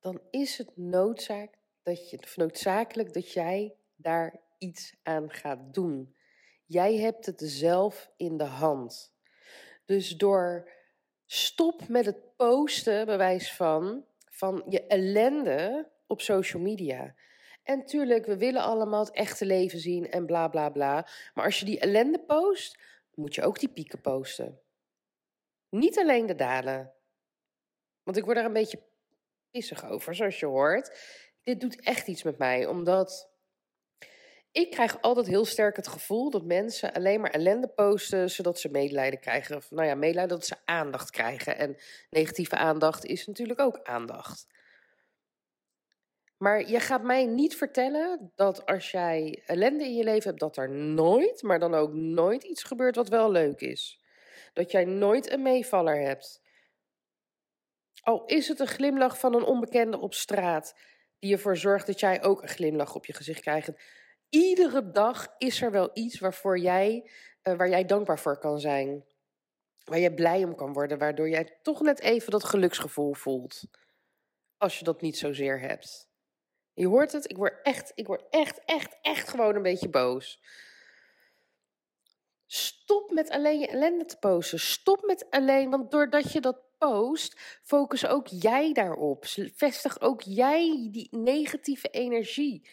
dan 0.00 0.20
is 0.30 0.58
het 0.58 0.76
noodzaak 0.76 1.58
dat 1.82 2.10
je, 2.10 2.18
noodzakelijk 2.36 3.12
dat 3.12 3.32
jij 3.32 3.74
daar 3.96 4.40
iets 4.58 4.94
aan 5.02 5.30
gaat 5.30 5.74
doen. 5.74 6.16
Jij 6.66 6.96
hebt 6.96 7.26
het 7.26 7.42
zelf 7.44 8.10
in 8.16 8.36
de 8.36 8.44
hand. 8.44 9.14
Dus 9.84 10.08
door 10.08 10.70
stop 11.26 11.88
met 11.88 12.06
het 12.06 12.36
posten, 12.36 13.06
bewijs 13.06 13.52
van, 13.52 14.04
van 14.30 14.64
je 14.68 14.86
ellende 14.86 15.90
op 16.06 16.20
social 16.20 16.62
media. 16.62 17.14
En 17.62 17.84
tuurlijk, 17.84 18.26
we 18.26 18.36
willen 18.36 18.62
allemaal 18.62 19.04
het 19.04 19.14
echte 19.14 19.46
leven 19.46 19.78
zien 19.78 20.10
en 20.10 20.26
bla 20.26 20.48
bla 20.48 20.70
bla. 20.70 21.08
Maar 21.34 21.44
als 21.44 21.58
je 21.58 21.64
die 21.64 21.80
ellende 21.80 22.20
post, 22.20 22.78
moet 23.14 23.34
je 23.34 23.42
ook 23.42 23.58
die 23.58 23.68
pieken 23.68 24.00
posten. 24.00 24.60
Niet 25.68 25.98
alleen 25.98 26.26
de 26.26 26.34
dalen. 26.34 26.92
Want 28.02 28.16
ik 28.16 28.24
word 28.24 28.36
er 28.36 28.44
een 28.44 28.52
beetje 28.52 28.82
pissig 29.50 29.84
over, 29.84 30.14
zoals 30.14 30.40
je 30.40 30.46
hoort 30.46 30.90
dit 31.42 31.60
doet 31.60 31.80
echt 31.80 32.06
iets 32.06 32.22
met 32.22 32.38
mij, 32.38 32.66
omdat 32.66 33.30
ik 34.52 34.70
krijg 34.70 35.00
altijd 35.00 35.26
heel 35.26 35.44
sterk 35.44 35.76
het 35.76 35.88
gevoel 35.88 36.30
dat 36.30 36.44
mensen 36.44 36.92
alleen 36.92 37.20
maar 37.20 37.30
ellende 37.30 37.68
posten 37.68 38.30
zodat 38.30 38.58
ze 38.58 38.68
medelijden 38.68 39.20
krijgen. 39.20 39.56
Of 39.56 39.70
nou 39.70 39.86
ja, 39.88 39.94
medelijden 39.94 40.36
dat 40.36 40.46
ze 40.46 40.56
aandacht 40.64 41.10
krijgen. 41.10 41.58
En 41.58 41.76
negatieve 42.10 42.56
aandacht 42.56 43.04
is 43.04 43.26
natuurlijk 43.26 43.60
ook 43.60 43.80
aandacht. 43.82 44.46
Maar 46.36 46.68
je 46.68 46.80
gaat 46.80 47.02
mij 47.02 47.26
niet 47.26 47.56
vertellen 47.56 48.32
dat 48.34 48.66
als 48.66 48.90
jij 48.90 49.42
ellende 49.46 49.84
in 49.84 49.94
je 49.94 50.04
leven 50.04 50.28
hebt, 50.28 50.40
dat 50.40 50.56
er 50.56 50.70
nooit, 50.70 51.42
maar 51.42 51.58
dan 51.58 51.74
ook 51.74 51.92
nooit 51.92 52.42
iets 52.42 52.62
gebeurt 52.62 52.96
wat 52.96 53.08
wel 53.08 53.30
leuk 53.30 53.60
is. 53.60 54.00
Dat 54.52 54.70
jij 54.70 54.84
nooit 54.84 55.30
een 55.30 55.42
meevaller 55.42 56.00
hebt. 56.00 56.42
Al 58.02 58.24
is 58.24 58.48
het 58.48 58.60
een 58.60 58.66
glimlach 58.66 59.18
van 59.18 59.34
een 59.34 59.44
onbekende 59.44 59.98
op 59.98 60.14
straat 60.14 60.74
die 61.22 61.32
ervoor 61.32 61.56
zorgt 61.56 61.86
dat 61.86 62.00
jij 62.00 62.22
ook 62.22 62.42
een 62.42 62.48
glimlach 62.48 62.94
op 62.94 63.06
je 63.06 63.12
gezicht 63.12 63.40
krijgt. 63.40 63.70
Iedere 64.28 64.90
dag 64.90 65.34
is 65.38 65.62
er 65.62 65.70
wel 65.70 65.90
iets 65.92 66.18
waarvoor 66.18 66.58
jij, 66.58 67.10
uh, 67.42 67.56
waar 67.56 67.68
jij 67.68 67.84
dankbaar 67.84 68.18
voor 68.18 68.38
kan 68.38 68.60
zijn. 68.60 69.04
Waar 69.84 69.98
je 69.98 70.14
blij 70.14 70.44
om 70.44 70.54
kan 70.54 70.72
worden, 70.72 70.98
waardoor 70.98 71.28
jij 71.28 71.58
toch 71.62 71.80
net 71.80 72.00
even 72.00 72.30
dat 72.30 72.44
geluksgevoel 72.44 73.14
voelt. 73.14 73.64
Als 74.56 74.78
je 74.78 74.84
dat 74.84 75.00
niet 75.00 75.18
zozeer 75.18 75.60
hebt. 75.60 76.10
Je 76.72 76.86
hoort 76.86 77.12
het, 77.12 77.30
ik 77.30 77.36
word 77.36 77.62
echt, 77.62 77.92
ik 77.94 78.06
word 78.06 78.24
echt, 78.30 78.60
echt, 78.64 78.96
echt 79.02 79.28
gewoon 79.28 79.54
een 79.54 79.62
beetje 79.62 79.88
boos. 79.88 80.42
Stop 82.46 83.10
met 83.10 83.30
alleen 83.30 83.58
je 83.58 83.68
ellende 83.68 84.04
te 84.04 84.16
posten. 84.16 84.60
Stop 84.60 85.02
met 85.06 85.26
alleen, 85.30 85.70
want 85.70 85.90
doordat 85.90 86.32
je 86.32 86.40
dat 86.40 86.58
focus 87.62 88.06
ook 88.06 88.26
jij 88.26 88.72
daarop. 88.72 89.24
Vestig 89.54 90.00
ook 90.00 90.22
jij 90.22 90.88
die 90.90 91.08
negatieve 91.10 91.88
energie 91.88 92.68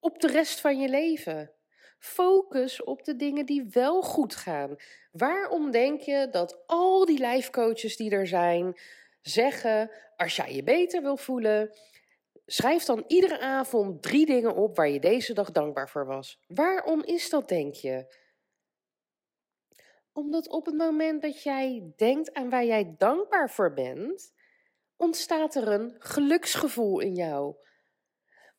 op 0.00 0.20
de 0.20 0.28
rest 0.28 0.60
van 0.60 0.80
je 0.80 0.88
leven. 0.88 1.52
Focus 1.98 2.84
op 2.84 3.04
de 3.04 3.16
dingen 3.16 3.46
die 3.46 3.68
wel 3.70 4.02
goed 4.02 4.34
gaan. 4.34 4.76
Waarom 5.12 5.70
denk 5.70 6.00
je 6.00 6.28
dat 6.30 6.62
al 6.66 7.04
die 7.04 7.18
lijfcoaches 7.18 7.96
die 7.96 8.10
er 8.10 8.26
zijn 8.26 8.80
zeggen: 9.22 9.90
als 10.16 10.36
jij 10.36 10.54
je 10.54 10.62
beter 10.62 11.02
wil 11.02 11.16
voelen, 11.16 11.70
schrijf 12.46 12.84
dan 12.84 13.04
iedere 13.06 13.40
avond 13.40 14.02
drie 14.02 14.26
dingen 14.26 14.54
op 14.54 14.76
waar 14.76 14.88
je 14.88 15.00
deze 15.00 15.34
dag 15.34 15.50
dankbaar 15.50 15.88
voor 15.88 16.06
was. 16.06 16.40
Waarom 16.46 17.02
is 17.04 17.30
dat, 17.30 17.48
denk 17.48 17.74
je? 17.74 18.14
Omdat 20.20 20.48
op 20.48 20.66
het 20.66 20.76
moment 20.76 21.22
dat 21.22 21.42
jij 21.42 21.92
denkt 21.96 22.34
aan 22.34 22.50
waar 22.50 22.64
jij 22.64 22.94
dankbaar 22.98 23.50
voor 23.50 23.72
bent, 23.72 24.32
ontstaat 24.96 25.54
er 25.54 25.68
een 25.68 25.96
geluksgevoel 25.98 27.00
in 27.00 27.14
jou 27.14 27.56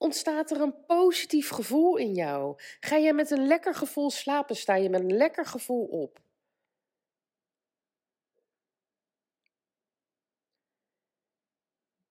ontstaat 0.02 0.52
er 0.52 0.62
een 0.62 0.86
positief 0.86 1.50
gevoel 1.50 1.98
in 1.98 2.14
jou. 2.14 2.56
Ga 2.80 2.96
je 2.96 3.14
met 3.14 3.32
een 3.32 3.48
lekker 3.48 3.76
gevoel 3.76 4.10
slapen, 4.10 4.56
sta 4.56 4.76
je 4.76 4.90
met 4.90 5.02
een 5.02 5.18
lekker 5.18 5.46
gevoel 5.46 5.86
op. 5.86 6.20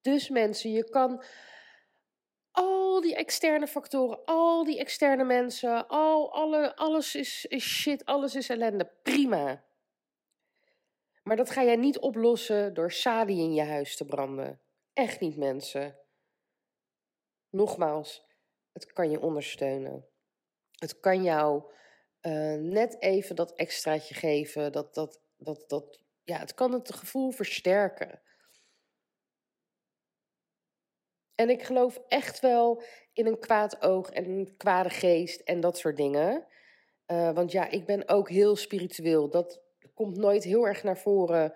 Dus 0.01 0.29
mensen, 0.29 0.71
je 0.71 0.91
kan 0.91 1.25
al 2.61 3.01
die 3.01 3.15
externe 3.15 3.67
factoren, 3.67 4.25
al 4.25 4.65
die 4.65 4.79
externe 4.79 5.25
mensen, 5.25 5.89
al, 5.89 6.33
alle, 6.33 6.77
alles 6.77 7.15
is, 7.15 7.47
is 7.47 7.65
shit, 7.65 8.05
alles 8.05 8.35
is 8.35 8.49
ellende. 8.49 8.91
Prima. 9.03 9.65
Maar 11.23 11.37
dat 11.37 11.51
ga 11.51 11.65
jij 11.65 11.77
niet 11.77 11.99
oplossen 11.99 12.75
door 12.75 12.93
sali 12.93 13.39
in 13.39 13.55
je 13.55 13.63
huis 13.63 13.97
te 13.97 14.05
branden. 14.05 14.61
Echt 14.93 15.21
niet, 15.21 15.37
mensen. 15.37 15.97
Nogmaals, 17.51 18.27
het 18.73 18.93
kan 18.93 19.11
je 19.11 19.21
ondersteunen. 19.21 20.07
Het 20.79 21.01
kan 21.01 21.23
jou 21.23 21.63
uh, 22.23 22.55
net 22.55 23.03
even 23.03 23.37
dat 23.37 23.55
extraatje 23.55 24.15
geven. 24.15 24.73
Dat, 24.73 24.95
dat, 24.95 25.21
dat, 25.37 25.65
dat, 25.69 26.01
ja, 26.25 26.39
het 26.39 26.55
kan 26.55 26.73
het 26.73 26.95
gevoel 26.95 27.31
versterken. 27.31 28.21
En 31.41 31.51
ik 31.51 31.63
geloof 31.63 32.01
echt 32.09 32.41
wel 32.41 32.83
in 33.13 33.27
een 33.27 33.39
kwaad 33.39 33.83
oog 33.83 34.11
en 34.11 34.25
een 34.25 34.55
kwade 34.57 34.91
geest 34.91 35.41
en 35.41 35.61
dat 35.61 35.79
soort 35.79 35.97
dingen. 35.97 36.45
Uh, 37.07 37.31
want 37.31 37.53
ja, 37.53 37.69
ik 37.69 37.87
ben 37.87 38.09
ook 38.09 38.29
heel 38.29 38.57
spiritueel. 38.57 39.31
Dat 39.31 39.61
komt 39.95 40.17
nooit 40.17 40.45
heel 40.45 40.67
erg 40.67 40.83
naar 40.83 40.99
voren 40.99 41.53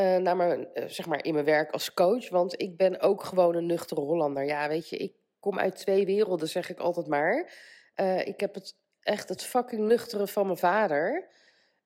uh, 0.00 0.16
naar 0.16 0.36
mijn, 0.36 0.68
uh, 0.74 0.84
zeg 0.86 1.06
maar 1.06 1.24
in 1.24 1.32
mijn 1.34 1.44
werk 1.44 1.70
als 1.70 1.94
coach. 1.94 2.28
Want 2.28 2.60
ik 2.60 2.76
ben 2.76 3.00
ook 3.00 3.24
gewoon 3.24 3.54
een 3.54 3.66
nuchtere 3.66 4.00
Hollander. 4.00 4.44
Ja, 4.44 4.68
weet 4.68 4.88
je, 4.88 4.96
ik 4.96 5.14
kom 5.40 5.58
uit 5.58 5.76
twee 5.76 6.06
werelden, 6.06 6.48
zeg 6.48 6.70
ik 6.70 6.78
altijd 6.78 7.06
maar. 7.06 7.52
Ik 8.24 8.40
heb 8.40 8.54
het 8.54 8.76
echt 9.00 9.28
het 9.28 9.42
fucking 9.42 9.86
nuchtere 9.86 10.26
van 10.26 10.46
mijn 10.46 10.58
vader. 10.58 11.28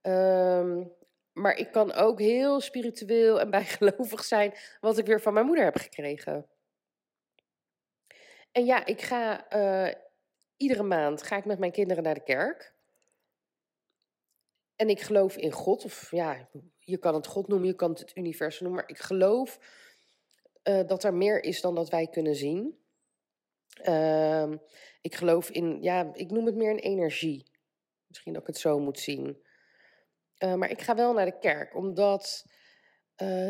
Um, 0.02 0.92
maar 1.32 1.56
ik 1.56 1.72
kan 1.72 1.92
ook 1.92 2.20
heel 2.20 2.60
spiritueel 2.60 3.40
en 3.40 3.50
bijgelovig 3.50 4.24
zijn, 4.24 4.54
wat 4.80 4.98
ik 4.98 5.06
weer 5.06 5.20
van 5.20 5.32
mijn 5.32 5.46
moeder 5.46 5.64
heb 5.64 5.76
gekregen. 5.76 6.46
En 8.54 8.64
ja, 8.64 8.86
ik 8.86 9.02
ga 9.02 9.46
iedere 10.56 10.82
maand 10.82 11.22
ga 11.22 11.36
ik 11.36 11.44
met 11.44 11.58
mijn 11.58 11.72
kinderen 11.72 12.02
naar 12.02 12.14
de 12.14 12.22
kerk. 12.22 12.74
En 14.76 14.88
ik 14.88 15.00
geloof 15.00 15.36
in 15.36 15.52
God, 15.52 15.84
of 15.84 16.10
ja, 16.10 16.48
je 16.78 16.98
kan 16.98 17.14
het 17.14 17.26
God 17.26 17.48
noemen, 17.48 17.68
je 17.68 17.74
kan 17.74 17.90
het 17.90 18.16
universum 18.16 18.64
noemen, 18.66 18.84
maar 18.84 18.90
ik 18.96 19.02
geloof 19.02 19.58
uh, 20.64 20.86
dat 20.86 21.04
er 21.04 21.14
meer 21.14 21.42
is 21.42 21.60
dan 21.60 21.74
dat 21.74 21.90
wij 21.90 22.06
kunnen 22.06 22.34
zien. 22.34 22.78
Uh, 23.82 24.52
ik 25.00 25.14
geloof 25.14 25.50
in, 25.50 25.82
ja, 25.82 26.10
ik 26.12 26.30
noem 26.30 26.46
het 26.46 26.54
meer 26.54 26.70
een 26.70 26.78
energie. 26.78 27.50
Misschien 28.06 28.32
dat 28.32 28.42
ik 28.42 28.48
het 28.48 28.58
zo 28.58 28.78
moet 28.78 28.98
zien. 28.98 29.42
Uh, 30.38 30.54
maar 30.54 30.70
ik 30.70 30.80
ga 30.80 30.94
wel 30.94 31.12
naar 31.12 31.26
de 31.26 31.38
kerk, 31.38 31.74
omdat 31.74 32.44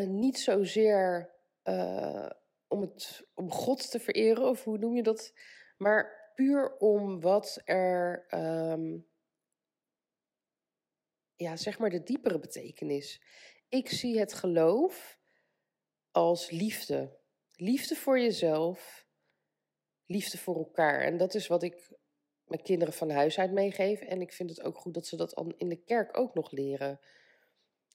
niet 0.07 0.39
zozeer 0.39 1.33
om, 2.75 2.81
het, 2.81 3.27
om 3.35 3.51
God 3.51 3.91
te 3.91 4.01
vereren, 4.01 4.49
of 4.49 4.65
hoe 4.65 4.79
noem 4.79 4.97
je 4.97 5.03
dat, 5.03 5.33
maar 5.77 6.33
puur 6.35 6.77
om 6.77 7.21
wat 7.21 7.61
er. 7.65 8.27
Um, 8.31 9.07
ja, 11.37 11.57
zeg 11.57 11.79
maar 11.79 11.91
de 11.91 12.03
diepere 12.03 12.39
betekenis. 12.39 13.23
Ik 13.69 13.89
zie 13.89 14.19
het 14.19 14.33
geloof 14.33 15.19
als 16.11 16.51
liefde. 16.51 17.19
Liefde 17.53 17.95
voor 17.95 18.21
jezelf, 18.21 19.07
liefde 20.07 20.39
voor 20.39 20.57
elkaar. 20.57 21.01
En 21.01 21.17
dat 21.17 21.35
is 21.35 21.47
wat 21.47 21.63
ik 21.63 21.93
mijn 22.45 22.63
kinderen 22.63 22.95
van 22.95 23.11
huis 23.11 23.39
uit 23.39 23.53
meegeef. 23.53 24.01
En 24.01 24.21
ik 24.21 24.33
vind 24.33 24.51
het 24.51 24.63
ook 24.63 24.77
goed 24.77 24.95
dat 24.95 25.07
ze 25.07 25.17
dat 25.17 25.45
in 25.57 25.69
de 25.69 25.85
kerk 25.85 26.19
ook 26.19 26.35
nog 26.35 26.51
leren. 26.51 27.01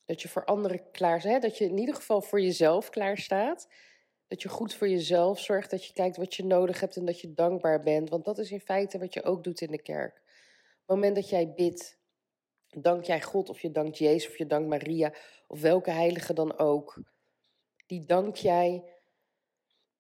Dat 0.06 0.22
je 0.22 0.28
voor 0.28 0.46
anderen 0.46 0.92
klaar 0.92 1.22
bent. 1.22 1.42
Dat 1.42 1.58
je 1.58 1.66
in 1.66 1.78
ieder 1.78 1.96
geval 1.96 2.22
voor 2.22 2.42
jezelf 2.42 2.90
klaar 2.90 3.18
staat. 3.18 3.68
Dat 4.30 4.42
je 4.42 4.50
goed 4.50 4.74
voor 4.74 4.90
jezelf 4.90 5.40
zorgt. 5.40 5.72
Dat 5.72 5.86
je 5.86 5.94
kijkt 5.94 6.18
wat 6.18 6.36
je 6.36 6.46
nodig 6.46 6.80
hebt 6.80 6.96
en 6.96 7.06
dat 7.06 7.22
je 7.22 7.34
dankbaar 7.34 7.84
bent. 7.84 8.10
Want 8.10 8.26
dat 8.26 8.38
is 8.38 8.52
in 8.52 8.60
feite 8.60 9.00
wat 9.00 9.14
je 9.14 9.24
ook 9.24 9.44
doet 9.44 9.62
in 9.62 9.72
de 9.72 9.82
kerk. 9.82 10.16
Op 10.16 10.96
het 10.96 10.96
moment 10.96 11.16
dat 11.16 11.30
jij 11.30 11.54
bidt, 11.54 12.00
Dank 12.78 13.04
jij 13.04 13.22
God 13.22 13.50
of 13.50 13.62
je 13.62 13.72
dankt 13.72 13.98
Jezus 13.98 14.28
of 14.30 14.38
je 14.38 14.48
dankt 14.48 14.70
Maria 14.70 15.14
of 15.48 15.62
welke 15.62 15.92
heilige 15.92 16.34
dan 16.34 16.58
ook. 16.58 17.02
Die 17.86 18.06
dank 18.06 18.36
jij 18.36 18.84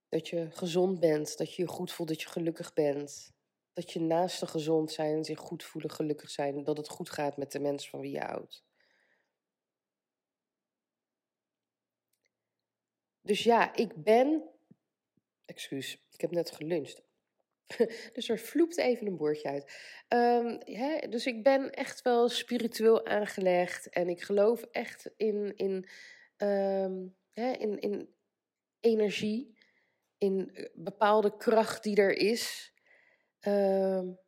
dat 0.09 0.27
je 0.27 0.47
gezond 0.51 0.99
bent, 0.99 1.37
dat 1.37 1.53
je 1.53 1.61
je 1.61 1.67
goed 1.67 1.91
voelt, 1.91 2.09
dat 2.09 2.21
je 2.21 2.29
gelukkig 2.29 2.73
bent. 2.73 3.31
Dat 3.73 3.91
je 3.91 3.99
naasten 3.99 4.47
gezond 4.47 4.91
zijn 4.91 5.15
en 5.15 5.25
zich 5.25 5.39
goed 5.39 5.63
voelen, 5.63 5.91
gelukkig 5.91 6.29
zijn. 6.29 6.63
Dat 6.63 6.77
het 6.77 6.89
goed 6.89 7.09
gaat 7.09 7.37
met 7.37 7.51
de 7.51 7.59
mensen 7.59 7.89
van 7.89 7.99
wie 7.99 8.11
je 8.11 8.19
houdt. 8.19 8.63
Dus 13.29 13.43
ja, 13.43 13.75
ik 13.75 14.03
ben. 14.03 14.49
Excuus, 15.45 16.07
ik 16.11 16.21
heb 16.21 16.31
net 16.31 16.51
geluncht. 16.51 17.01
dus 18.13 18.29
er 18.29 18.39
vloept 18.39 18.77
even 18.77 19.07
een 19.07 19.17
boordje 19.17 19.49
uit. 19.49 19.63
Um, 20.07 20.59
hè, 20.63 21.07
dus 21.09 21.25
ik 21.25 21.43
ben 21.43 21.71
echt 21.71 22.01
wel 22.01 22.29
spiritueel 22.29 23.05
aangelegd 23.05 23.89
en 23.89 24.09
ik 24.09 24.21
geloof 24.21 24.61
echt 24.61 25.11
in, 25.17 25.55
in, 25.55 25.87
um, 26.37 27.15
hè, 27.31 27.51
in, 27.51 27.79
in 27.79 28.13
energie, 28.79 29.57
in 30.17 30.49
eh, 30.53 30.65
bepaalde 30.73 31.37
kracht 31.37 31.83
die 31.83 31.95
er 31.95 32.17
is. 32.17 32.73
Um, 33.41 34.19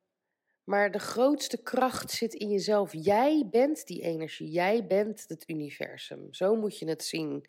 maar 0.63 0.91
de 0.91 1.00
grootste 1.00 1.62
kracht 1.62 2.12
zit 2.12 2.34
in 2.34 2.50
jezelf. 2.50 2.93
Jij 2.93 3.48
bent 3.50 3.88
die 3.88 4.01
energie, 4.01 4.50
jij 4.50 4.88
bent 4.88 5.25
het 5.27 5.50
universum. 5.50 6.34
Zo 6.34 6.55
moet 6.55 6.79
je 6.79 6.88
het 6.88 7.03
zien. 7.03 7.46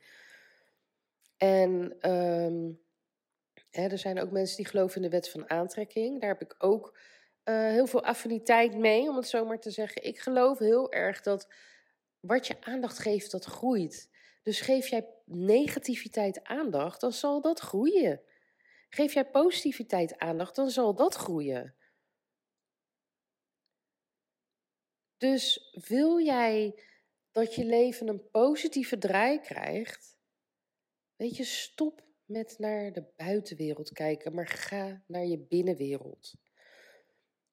En 1.42 2.00
er 3.70 3.98
zijn 3.98 4.20
ook 4.20 4.30
mensen 4.30 4.56
die 4.56 4.66
geloven 4.66 4.96
in 4.96 5.02
de 5.02 5.08
wet 5.08 5.30
van 5.30 5.50
aantrekking. 5.50 6.20
Daar 6.20 6.30
heb 6.30 6.40
ik 6.40 6.54
ook 6.58 6.98
uh, 7.44 7.66
heel 7.66 7.86
veel 7.86 8.04
affiniteit 8.04 8.76
mee, 8.76 9.08
om 9.08 9.16
het 9.16 9.28
zo 9.28 9.44
maar 9.44 9.60
te 9.60 9.70
zeggen. 9.70 10.04
Ik 10.04 10.18
geloof 10.18 10.58
heel 10.58 10.92
erg 10.92 11.20
dat 11.20 11.52
wat 12.20 12.46
je 12.46 12.56
aandacht 12.60 12.98
geeft, 12.98 13.30
dat 13.30 13.44
groeit. 13.44 14.10
Dus 14.42 14.60
geef 14.60 14.86
jij 14.86 15.08
negativiteit 15.24 16.44
aandacht, 16.44 17.00
dan 17.00 17.12
zal 17.12 17.40
dat 17.40 17.60
groeien. 17.60 18.20
Geef 18.88 19.14
jij 19.14 19.30
positiviteit 19.30 20.18
aandacht, 20.18 20.56
dan 20.56 20.70
zal 20.70 20.94
dat 20.94 21.14
groeien. 21.14 21.74
Dus 25.16 25.70
wil 25.86 26.20
jij 26.20 26.82
dat 27.30 27.54
je 27.54 27.64
leven 27.64 28.08
een 28.08 28.30
positieve 28.30 28.98
draai 28.98 29.40
krijgt, 29.40 30.11
weet 31.22 31.36
je, 31.36 31.44
stop 31.44 32.02
met 32.24 32.58
naar 32.58 32.92
de 32.92 33.04
buitenwereld 33.16 33.92
kijken, 33.92 34.34
maar 34.34 34.48
ga 34.48 35.02
naar 35.06 35.24
je 35.24 35.38
binnenwereld. 35.38 36.34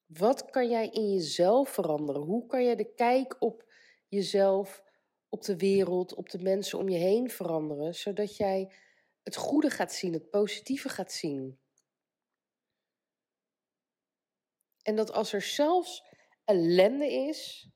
Wat 0.05 0.49
kan 0.49 0.69
jij 0.69 0.89
in 0.89 1.13
jezelf 1.13 1.69
veranderen? 1.69 2.21
Hoe 2.21 2.45
kan 2.45 2.63
jij 2.63 2.75
de 2.75 2.93
kijk 2.93 3.35
op 3.39 3.71
jezelf, 4.07 4.83
op 5.29 5.41
de 5.43 5.57
wereld, 5.57 6.13
op 6.13 6.29
de 6.29 6.39
mensen 6.39 6.79
om 6.79 6.89
je 6.89 6.97
heen 6.97 7.29
veranderen, 7.29 7.95
zodat 7.95 8.37
jij 8.37 8.73
het 9.23 9.35
goede 9.35 9.69
gaat 9.69 9.93
zien, 9.93 10.13
het 10.13 10.29
positieve 10.29 10.89
gaat 10.89 11.11
zien? 11.11 11.59
En 14.81 14.95
dat 14.95 15.11
als 15.11 15.33
er 15.33 15.41
zelfs 15.41 16.03
ellende 16.45 17.11
is, 17.11 17.69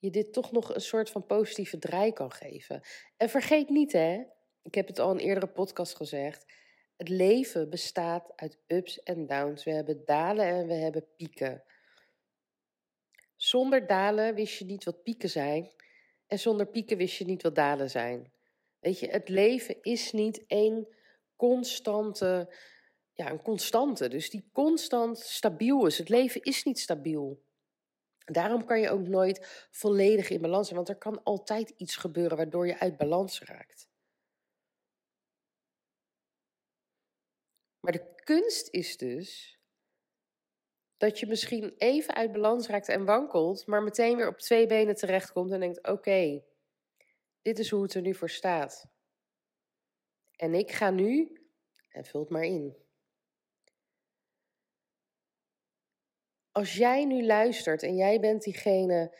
je 0.00 0.10
dit 0.10 0.32
toch 0.32 0.52
nog 0.52 0.74
een 0.74 0.80
soort 0.80 1.10
van 1.10 1.26
positieve 1.26 1.78
draai 1.78 2.12
kan 2.12 2.30
geven. 2.30 2.82
En 3.16 3.28
vergeet 3.28 3.68
niet, 3.68 3.92
hè, 3.92 4.22
ik 4.62 4.74
heb 4.74 4.86
het 4.86 4.98
al 4.98 5.10
in 5.10 5.18
eerdere 5.18 5.46
podcast 5.46 5.96
gezegd. 5.96 6.44
Het 6.96 7.08
leven 7.08 7.70
bestaat 7.70 8.32
uit 8.36 8.58
ups 8.66 9.02
en 9.02 9.26
downs. 9.26 9.64
We 9.64 9.70
hebben 9.70 10.02
dalen 10.04 10.46
en 10.46 10.66
we 10.66 10.74
hebben 10.74 11.06
pieken. 11.16 11.62
Zonder 13.36 13.86
dalen 13.86 14.34
wist 14.34 14.58
je 14.58 14.64
niet 14.64 14.84
wat 14.84 15.02
pieken 15.02 15.30
zijn. 15.30 15.70
En 16.26 16.38
zonder 16.38 16.66
pieken 16.66 16.96
wist 16.96 17.16
je 17.16 17.24
niet 17.24 17.42
wat 17.42 17.54
dalen 17.54 17.90
zijn. 17.90 18.32
Weet 18.78 18.98
je, 18.98 19.08
het 19.08 19.28
leven 19.28 19.82
is 19.82 20.12
niet 20.12 20.44
één 20.46 20.88
constante, 21.36 22.54
ja, 23.12 23.30
een 23.30 23.42
constante. 23.42 24.08
Dus 24.08 24.30
die 24.30 24.48
constant 24.52 25.18
stabiel 25.18 25.86
is. 25.86 25.98
Het 25.98 26.08
leven 26.08 26.42
is 26.42 26.64
niet 26.64 26.78
stabiel. 26.78 27.42
Daarom 28.32 28.64
kan 28.64 28.80
je 28.80 28.90
ook 28.90 29.06
nooit 29.06 29.66
volledig 29.70 30.30
in 30.30 30.40
balans 30.40 30.66
zijn, 30.66 30.76
want 30.76 30.88
er 30.88 30.98
kan 30.98 31.22
altijd 31.22 31.70
iets 31.70 31.96
gebeuren 31.96 32.36
waardoor 32.36 32.66
je 32.66 32.78
uit 32.78 32.96
balans 32.96 33.42
raakt. 33.42 33.88
Maar 37.80 37.92
de 37.92 38.14
kunst 38.24 38.68
is 38.70 38.96
dus 38.96 39.58
dat 40.96 41.18
je 41.18 41.26
misschien 41.26 41.74
even 41.76 42.14
uit 42.14 42.32
balans 42.32 42.66
raakt 42.68 42.88
en 42.88 43.04
wankelt, 43.04 43.66
maar 43.66 43.82
meteen 43.82 44.16
weer 44.16 44.28
op 44.28 44.38
twee 44.38 44.66
benen 44.66 44.94
terechtkomt 44.94 45.52
en 45.52 45.60
denkt: 45.60 45.86
oké, 45.86 46.42
dit 47.42 47.58
is 47.58 47.70
hoe 47.70 47.82
het 47.82 47.94
er 47.94 48.02
nu 48.02 48.14
voor 48.14 48.30
staat. 48.30 48.86
En 50.36 50.54
ik 50.54 50.70
ga 50.70 50.90
nu, 50.90 51.40
en 51.88 52.04
vul 52.04 52.20
het 52.20 52.30
maar 52.30 52.44
in. 52.44 52.76
Als 56.52 56.74
jij 56.74 57.04
nu 57.04 57.24
luistert 57.24 57.82
en 57.82 57.96
jij 57.96 58.20
bent 58.20 58.42
diegene 58.42 59.16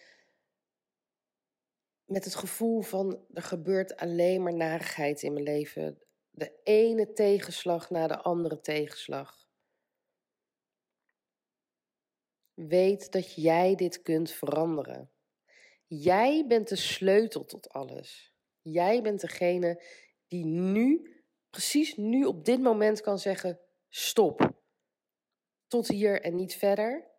met 2.05 2.25
het 2.25 2.35
gevoel 2.35 2.81
van 2.81 3.25
er 3.33 3.43
gebeurt 3.43 3.97
alleen 3.97 4.43
maar 4.43 4.55
narigheid 4.55 5.23
in 5.23 5.33
mijn 5.33 5.45
leven, 5.45 6.03
de 6.31 6.61
ene 6.63 7.13
tegenslag 7.13 7.91
na 7.91 8.07
de 8.07 8.19
andere 8.19 8.61
tegenslag. 8.61 9.49
Weet 12.55 13.13
dat 13.13 13.35
jij 13.35 13.75
dit 13.75 14.03
kunt 14.03 14.31
veranderen. 14.31 15.11
Jij 15.87 16.47
bent 16.47 16.69
de 16.69 16.77
sleutel 16.77 17.45
tot 17.45 17.69
alles. 17.69 18.35
Jij 18.63 19.03
bent 19.03 19.21
degene 19.21 19.83
die 20.27 20.45
nu, 20.45 21.15
precies 21.51 21.97
nu 21.97 22.25
op 22.25 22.45
dit 22.45 22.61
moment 22.61 23.01
kan 23.01 23.19
zeggen: 23.19 23.61
stop. 23.89 24.59
Tot 25.67 25.89
hier 25.89 26.21
en 26.23 26.35
niet 26.35 26.55
verder. 26.55 27.10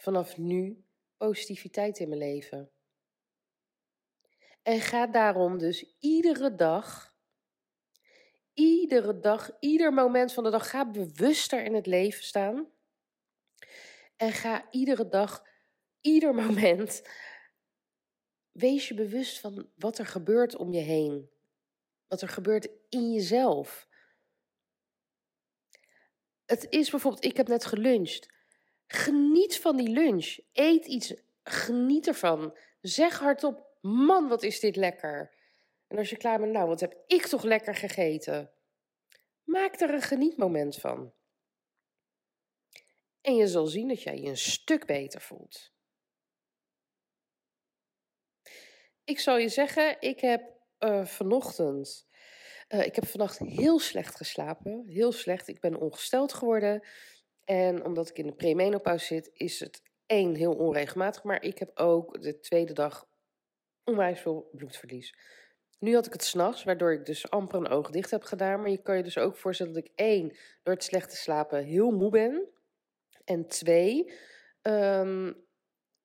Vanaf 0.00 0.36
nu 0.36 0.84
positiviteit 1.16 1.98
in 1.98 2.08
mijn 2.08 2.20
leven. 2.20 2.70
En 4.62 4.80
ga 4.80 5.06
daarom 5.06 5.58
dus 5.58 5.96
iedere 5.98 6.54
dag, 6.54 7.14
iedere 8.52 9.18
dag, 9.18 9.50
ieder 9.58 9.92
moment 9.92 10.32
van 10.32 10.44
de 10.44 10.50
dag, 10.50 10.70
ga 10.70 10.90
bewuster 10.90 11.64
in 11.64 11.74
het 11.74 11.86
leven 11.86 12.24
staan. 12.24 12.70
En 14.16 14.32
ga 14.32 14.70
iedere 14.70 15.08
dag, 15.08 15.46
ieder 16.00 16.34
moment 16.44 17.02
wees 18.50 18.88
je 18.88 18.94
bewust 18.94 19.40
van 19.40 19.70
wat 19.74 19.98
er 19.98 20.06
gebeurt 20.06 20.56
om 20.56 20.72
je 20.72 20.80
heen. 20.80 21.30
Wat 22.06 22.22
er 22.22 22.28
gebeurt 22.28 22.68
in 22.88 23.12
jezelf. 23.12 23.88
Het 26.44 26.66
is 26.70 26.90
bijvoorbeeld, 26.90 27.24
ik 27.24 27.36
heb 27.36 27.48
net 27.48 27.64
geluncht. 27.64 28.38
Geniet 28.92 29.58
van 29.58 29.76
die 29.76 29.88
lunch. 29.88 30.38
Eet 30.52 30.86
iets, 30.86 31.14
geniet 31.42 32.06
ervan. 32.06 32.56
Zeg 32.80 33.18
hardop, 33.18 33.76
man, 33.80 34.28
wat 34.28 34.42
is 34.42 34.60
dit 34.60 34.76
lekker. 34.76 35.34
En 35.86 35.98
als 35.98 36.10
je 36.10 36.16
klaar 36.16 36.38
bent, 36.38 36.52
nou, 36.52 36.68
wat 36.68 36.80
heb 36.80 37.02
ik 37.06 37.26
toch 37.26 37.42
lekker 37.42 37.74
gegeten. 37.74 38.50
Maak 39.44 39.80
er 39.80 39.94
een 39.94 40.02
genietmoment 40.02 40.76
van. 40.76 41.12
En 43.20 43.36
je 43.36 43.48
zal 43.48 43.66
zien 43.66 43.88
dat 43.88 44.02
jij 44.02 44.20
je 44.20 44.28
een 44.28 44.36
stuk 44.36 44.86
beter 44.86 45.20
voelt. 45.20 45.72
Ik 49.04 49.18
zal 49.18 49.36
je 49.36 49.48
zeggen, 49.48 50.00
ik 50.00 50.20
heb 50.20 50.42
uh, 50.78 51.04
vanochtend. 51.06 52.08
Uh, 52.68 52.84
ik 52.86 52.94
heb 52.94 53.06
vannacht 53.06 53.38
heel 53.38 53.78
slecht 53.78 54.16
geslapen. 54.16 54.84
Heel 54.86 55.12
slecht. 55.12 55.48
Ik 55.48 55.60
ben 55.60 55.80
ongesteld 55.80 56.32
geworden. 56.32 56.82
En 57.50 57.84
omdat 57.84 58.08
ik 58.08 58.18
in 58.18 58.26
de 58.26 58.32
premenopauze 58.32 59.04
zit, 59.04 59.30
is 59.32 59.60
het 59.60 59.82
één 60.06 60.34
heel 60.34 60.54
onregelmatig. 60.54 61.24
Maar 61.24 61.42
ik 61.42 61.58
heb 61.58 61.70
ook 61.74 62.22
de 62.22 62.40
tweede 62.40 62.72
dag 62.72 63.08
onwijs 63.84 64.20
veel 64.20 64.48
bloedverlies. 64.52 65.14
Nu 65.78 65.94
had 65.94 66.06
ik 66.06 66.12
het 66.12 66.24
s'nachts, 66.24 66.64
waardoor 66.64 66.92
ik 66.92 67.04
dus 67.04 67.30
amper 67.30 67.58
een 67.58 67.68
oog 67.68 67.90
dicht 67.90 68.10
heb 68.10 68.22
gedaan. 68.22 68.60
Maar 68.60 68.70
je 68.70 68.82
kan 68.82 68.96
je 68.96 69.02
dus 69.02 69.18
ook 69.18 69.36
voorstellen 69.36 69.72
dat 69.72 69.84
ik 69.84 69.92
één, 69.94 70.36
door 70.62 70.74
het 70.74 70.84
slechte 70.84 71.16
slapen, 71.16 71.64
heel 71.64 71.90
moe 71.90 72.10
ben. 72.10 72.48
En 73.24 73.46
twee, 73.46 74.12
um, 74.62 75.44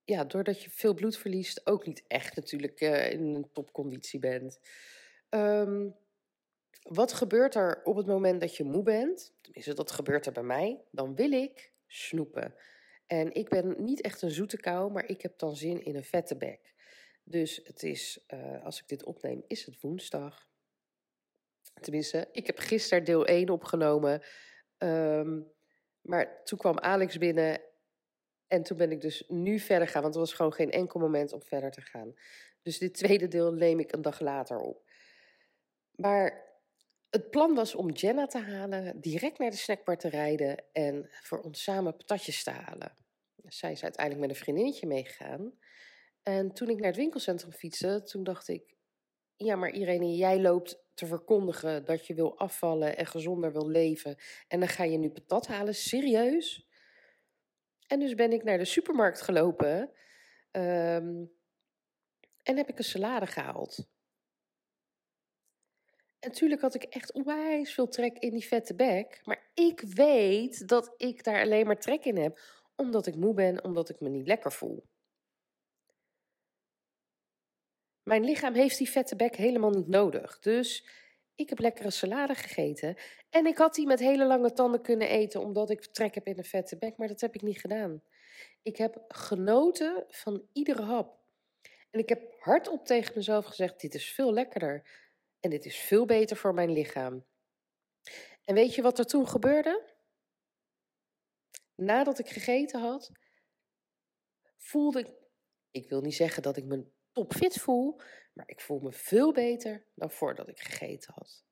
ja, 0.04 0.24
doordat 0.24 0.64
je 0.64 0.70
veel 0.70 0.94
bloed 0.94 1.18
verliest, 1.18 1.68
ook 1.68 1.86
niet 1.86 2.04
echt 2.08 2.36
natuurlijk 2.36 2.82
uh, 2.82 3.12
in 3.12 3.36
een 3.36 3.52
topconditie 3.52 4.20
bent. 4.20 4.60
Um, 5.30 5.96
wat 6.88 7.14
gebeurt 7.14 7.56
er 7.56 7.82
op 7.84 7.96
het 7.96 8.06
moment 8.06 8.42
dat 8.42 8.56
je 8.56 8.64
moe 8.64 8.84
bent? 8.84 9.34
Tenminste, 9.42 9.74
dat 9.74 9.92
gebeurt 9.92 10.26
er 10.26 10.32
bij 10.32 10.44
mij. 10.44 10.82
Dan 10.92 11.16
wil 11.16 11.32
ik 11.32 11.72
snoepen. 11.88 12.56
En 13.08 13.34
ik 13.34 13.50
ben 13.50 13.76
niet 13.78 14.02
echt 14.02 14.22
een 14.22 14.32
zoete 14.32 14.58
kou, 14.58 14.92
maar 14.92 15.06
ik 15.06 15.22
heb 15.22 15.38
dan 15.38 15.56
zin 15.56 15.86
in 15.86 15.96
een 15.96 16.04
vette 16.04 16.38
bek. 16.38 16.74
Dus 17.24 17.62
het 17.64 17.84
is, 17.84 18.26
uh, 18.34 18.64
als 18.64 18.82
ik 18.82 18.88
dit 18.88 19.04
opneem, 19.04 19.44
is 19.48 19.66
het 19.66 19.82
woensdag. 19.82 20.50
Tenminste, 21.82 22.28
ik 22.32 22.48
heb 22.48 22.60
gisteren 22.60 23.04
deel 23.04 23.26
1 23.26 23.50
opgenomen. 23.50 24.22
Um, 24.78 25.52
maar 26.02 26.44
toen 26.44 26.58
kwam 26.58 26.80
Alex 26.80 27.18
binnen 27.18 27.62
en 28.48 28.64
toen 28.64 28.78
ben 28.78 28.92
ik 28.92 29.02
dus 29.02 29.24
nu 29.28 29.60
verder 29.60 29.88
gaan, 29.88 30.02
want 30.02 30.14
er 30.14 30.20
was 30.20 30.34
gewoon 30.34 30.54
geen 30.54 30.72
enkel 30.72 31.00
moment 31.00 31.34
om 31.34 31.44
verder 31.44 31.72
te 31.72 31.82
gaan. 31.82 32.14
Dus 32.62 32.78
dit 32.78 32.94
tweede 32.94 33.28
deel 33.28 33.54
neem 33.54 33.80
ik 33.80 33.92
een 33.92 34.02
dag 34.02 34.20
later 34.20 34.60
op. 34.60 34.84
Maar 35.96 36.45
het 37.10 37.30
plan 37.30 37.56
was 37.56 37.76
om 37.76 37.92
Jenna 37.92 38.26
te 38.26 38.40
halen, 38.40 39.02
direct 39.02 39.40
naar 39.40 39.50
de 39.50 39.56
snackbar 39.56 39.98
te 39.98 40.10
rijden 40.10 40.64
en 40.72 41.10
voor 41.22 41.40
ons 41.40 41.64
samen 41.64 41.98
patatjes 41.98 42.44
te 42.44 42.50
halen. 42.50 42.94
Zij 43.44 43.72
is 43.72 43.84
uiteindelijk 43.84 44.28
met 44.28 44.36
een 44.36 44.44
vriendinnetje 44.44 44.88
meegegaan. 44.88 45.54
En 46.24 46.54
toen 46.54 46.70
ik 46.70 46.78
naar 46.78 46.88
het 46.88 46.96
winkelcentrum 46.96 47.52
fietste, 47.52 48.04
toen 48.04 48.24
dacht 48.24 48.48
ik, 48.48 48.76
ja, 49.36 49.56
maar 49.56 49.70
Irene, 49.70 50.16
jij 50.16 50.42
loopt 50.42 50.84
te 50.94 51.06
verkondigen 51.06 51.86
dat 51.86 52.08
je 52.08 52.14
wil 52.14 52.38
afvallen 52.38 52.98
en 52.98 53.06
gezonder 53.06 53.52
wil 53.52 53.68
leven. 53.68 54.18
En 54.48 54.60
dan 54.60 54.70
ga 54.70 54.84
je 54.84 54.98
nu 54.98 55.10
patat 55.10 55.48
halen, 55.48 55.76
serieus? 55.76 56.68
En 57.88 58.00
dus 58.00 58.16
ben 58.16 58.32
ik 58.32 58.44
naar 58.44 58.58
de 58.58 58.66
supermarkt 58.66 59.22
gelopen 59.22 59.78
um, 60.52 61.32
en 62.44 62.58
heb 62.58 62.70
ik 62.70 62.78
een 62.78 62.84
salade 62.84 63.28
gehaald. 63.28 63.88
Natuurlijk 66.26 66.62
had 66.62 66.76
ik 66.76 66.84
echt 66.84 67.14
onwijs 67.14 67.74
veel 67.74 67.88
trek 67.88 68.18
in 68.18 68.32
die 68.32 68.48
vette 68.48 68.76
bek. 68.76 69.22
Maar 69.24 69.50
ik 69.54 69.82
weet 69.82 70.68
dat 70.68 70.94
ik 70.98 71.24
daar 71.24 71.42
alleen 71.42 71.66
maar 71.66 71.80
trek 71.80 72.06
in 72.06 72.18
heb. 72.18 72.40
Omdat 72.76 73.08
ik 73.08 73.16
moe 73.16 73.34
ben, 73.34 73.64
omdat 73.64 73.90
ik 73.90 74.00
me 74.00 74.10
niet 74.10 74.28
lekker 74.28 74.52
voel. 74.52 74.86
Mijn 78.04 78.24
lichaam 78.24 78.54
heeft 78.54 78.78
die 78.78 78.90
vette 78.90 79.16
bek 79.16 79.36
helemaal 79.36 79.70
niet 79.70 79.88
nodig. 79.88 80.40
Dus 80.40 80.88
ik 81.36 81.50
heb 81.50 81.60
lekkere 81.60 81.92
salade 81.92 82.36
gegeten. 82.36 82.98
En 83.30 83.46
ik 83.46 83.58
had 83.58 83.76
die 83.76 83.88
met 83.88 84.00
hele 84.00 84.26
lange 84.26 84.54
tanden 84.54 84.82
kunnen 84.82 85.10
eten, 85.10 85.42
omdat 85.42 85.70
ik 85.70 85.86
trek 85.86 86.16
heb 86.16 86.28
in 86.28 86.38
een 86.38 86.44
vette 86.44 86.78
bek. 86.78 86.98
Maar 86.98 87.08
dat 87.08 87.22
heb 87.22 87.36
ik 87.36 87.42
niet 87.42 87.60
gedaan. 87.60 88.04
Ik 88.62 88.78
heb 88.78 89.04
genoten 89.08 90.04
van 90.08 90.48
iedere 90.54 90.82
hap. 90.82 91.18
En 91.92 92.00
ik 92.00 92.10
heb 92.10 92.34
hardop 92.40 92.86
tegen 92.86 93.14
mezelf 93.16 93.46
gezegd: 93.46 93.82
dit 93.82 93.94
is 93.94 94.14
veel 94.14 94.34
lekkerder. 94.34 95.05
En 95.46 95.52
dit 95.52 95.66
is 95.66 95.78
veel 95.78 96.06
beter 96.06 96.38
voor 96.38 96.54
mijn 96.54 96.72
lichaam. 96.72 97.26
En 98.44 98.56
weet 98.56 98.76
je 98.76 98.82
wat 98.82 99.00
er 99.00 99.06
toen 99.06 99.28
gebeurde? 99.28 99.94
Nadat 101.76 102.20
ik 102.20 102.30
gegeten 102.30 102.80
had, 102.80 103.12
voelde 104.58 105.00
ik. 105.00 105.14
Ik 105.72 105.90
wil 105.90 106.02
niet 106.02 106.16
zeggen 106.16 106.44
dat 106.44 106.58
ik 106.58 106.64
me 106.66 106.92
topfit 107.12 107.54
voel, 107.54 108.00
maar 108.34 108.48
ik 108.50 108.62
voel 108.62 108.80
me 108.80 108.92
veel 108.92 109.32
beter 109.34 109.86
dan 109.96 110.12
voordat 110.12 110.48
ik 110.48 110.60
gegeten 110.60 111.14
had. 111.14 111.46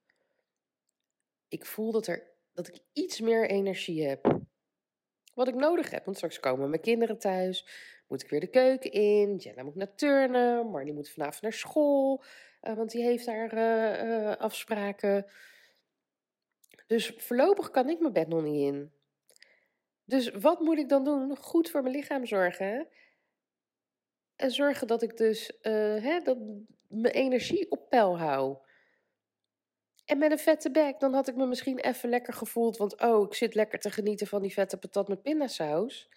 Ik 1.48 1.66
voel 1.66 1.92
dat, 1.92 2.06
er, 2.06 2.36
dat 2.52 2.68
ik 2.68 2.78
iets 2.92 3.20
meer 3.20 3.48
energie 3.48 4.06
heb. 4.06 4.40
Wat 5.34 5.48
ik 5.48 5.54
nodig 5.54 5.90
heb, 5.90 6.04
want 6.04 6.16
straks 6.16 6.40
komen 6.40 6.70
mijn 6.70 6.82
kinderen 6.82 7.18
thuis. 7.18 7.68
Moet 8.08 8.22
ik 8.22 8.30
weer 8.30 8.40
de 8.40 8.50
keuken 8.50 8.92
in. 8.92 9.36
Jenna 9.36 9.62
moet 9.62 9.74
naar 9.74 9.94
turnen. 9.94 10.70
Marnie 10.70 10.92
moet 10.92 11.10
vanavond 11.10 11.42
naar 11.42 11.52
school. 11.52 12.24
Uh, 12.66 12.74
want 12.74 12.90
die 12.90 13.02
heeft 13.02 13.26
daar 13.26 13.54
uh, 13.54 14.04
uh, 14.04 14.36
afspraken. 14.36 15.26
Dus 16.86 17.12
voorlopig 17.16 17.70
kan 17.70 17.88
ik 17.88 18.00
mijn 18.00 18.12
bed 18.12 18.28
nog 18.28 18.42
niet 18.42 18.72
in. 18.72 18.92
Dus 20.04 20.30
wat 20.30 20.60
moet 20.60 20.78
ik 20.78 20.88
dan 20.88 21.04
doen? 21.04 21.36
Goed 21.36 21.70
voor 21.70 21.82
mijn 21.82 21.94
lichaam 21.94 22.26
zorgen. 22.26 22.88
En 24.36 24.50
zorgen 24.50 24.86
dat 24.86 25.02
ik 25.02 25.16
dus 25.16 25.58
hè, 25.60 26.20
dat 26.20 26.38
mijn 26.88 27.14
energie 27.14 27.70
op 27.70 27.88
peil 27.88 28.18
hou. 28.18 28.56
En 30.04 30.18
met 30.18 30.30
een 30.30 30.38
vette 30.38 30.70
bek, 30.70 31.00
dan 31.00 31.14
had 31.14 31.28
ik 31.28 31.36
me 31.36 31.46
misschien 31.46 31.78
even 31.78 32.08
lekker 32.08 32.32
gevoeld. 32.32 32.76
Want 32.76 33.00
oh, 33.00 33.26
ik 33.26 33.34
zit 33.34 33.54
lekker 33.54 33.78
te 33.78 33.90
genieten 33.90 34.26
van 34.26 34.42
die 34.42 34.52
vette 34.52 34.76
patat 34.76 35.08
met 35.08 35.22
pindasaus. 35.22 36.08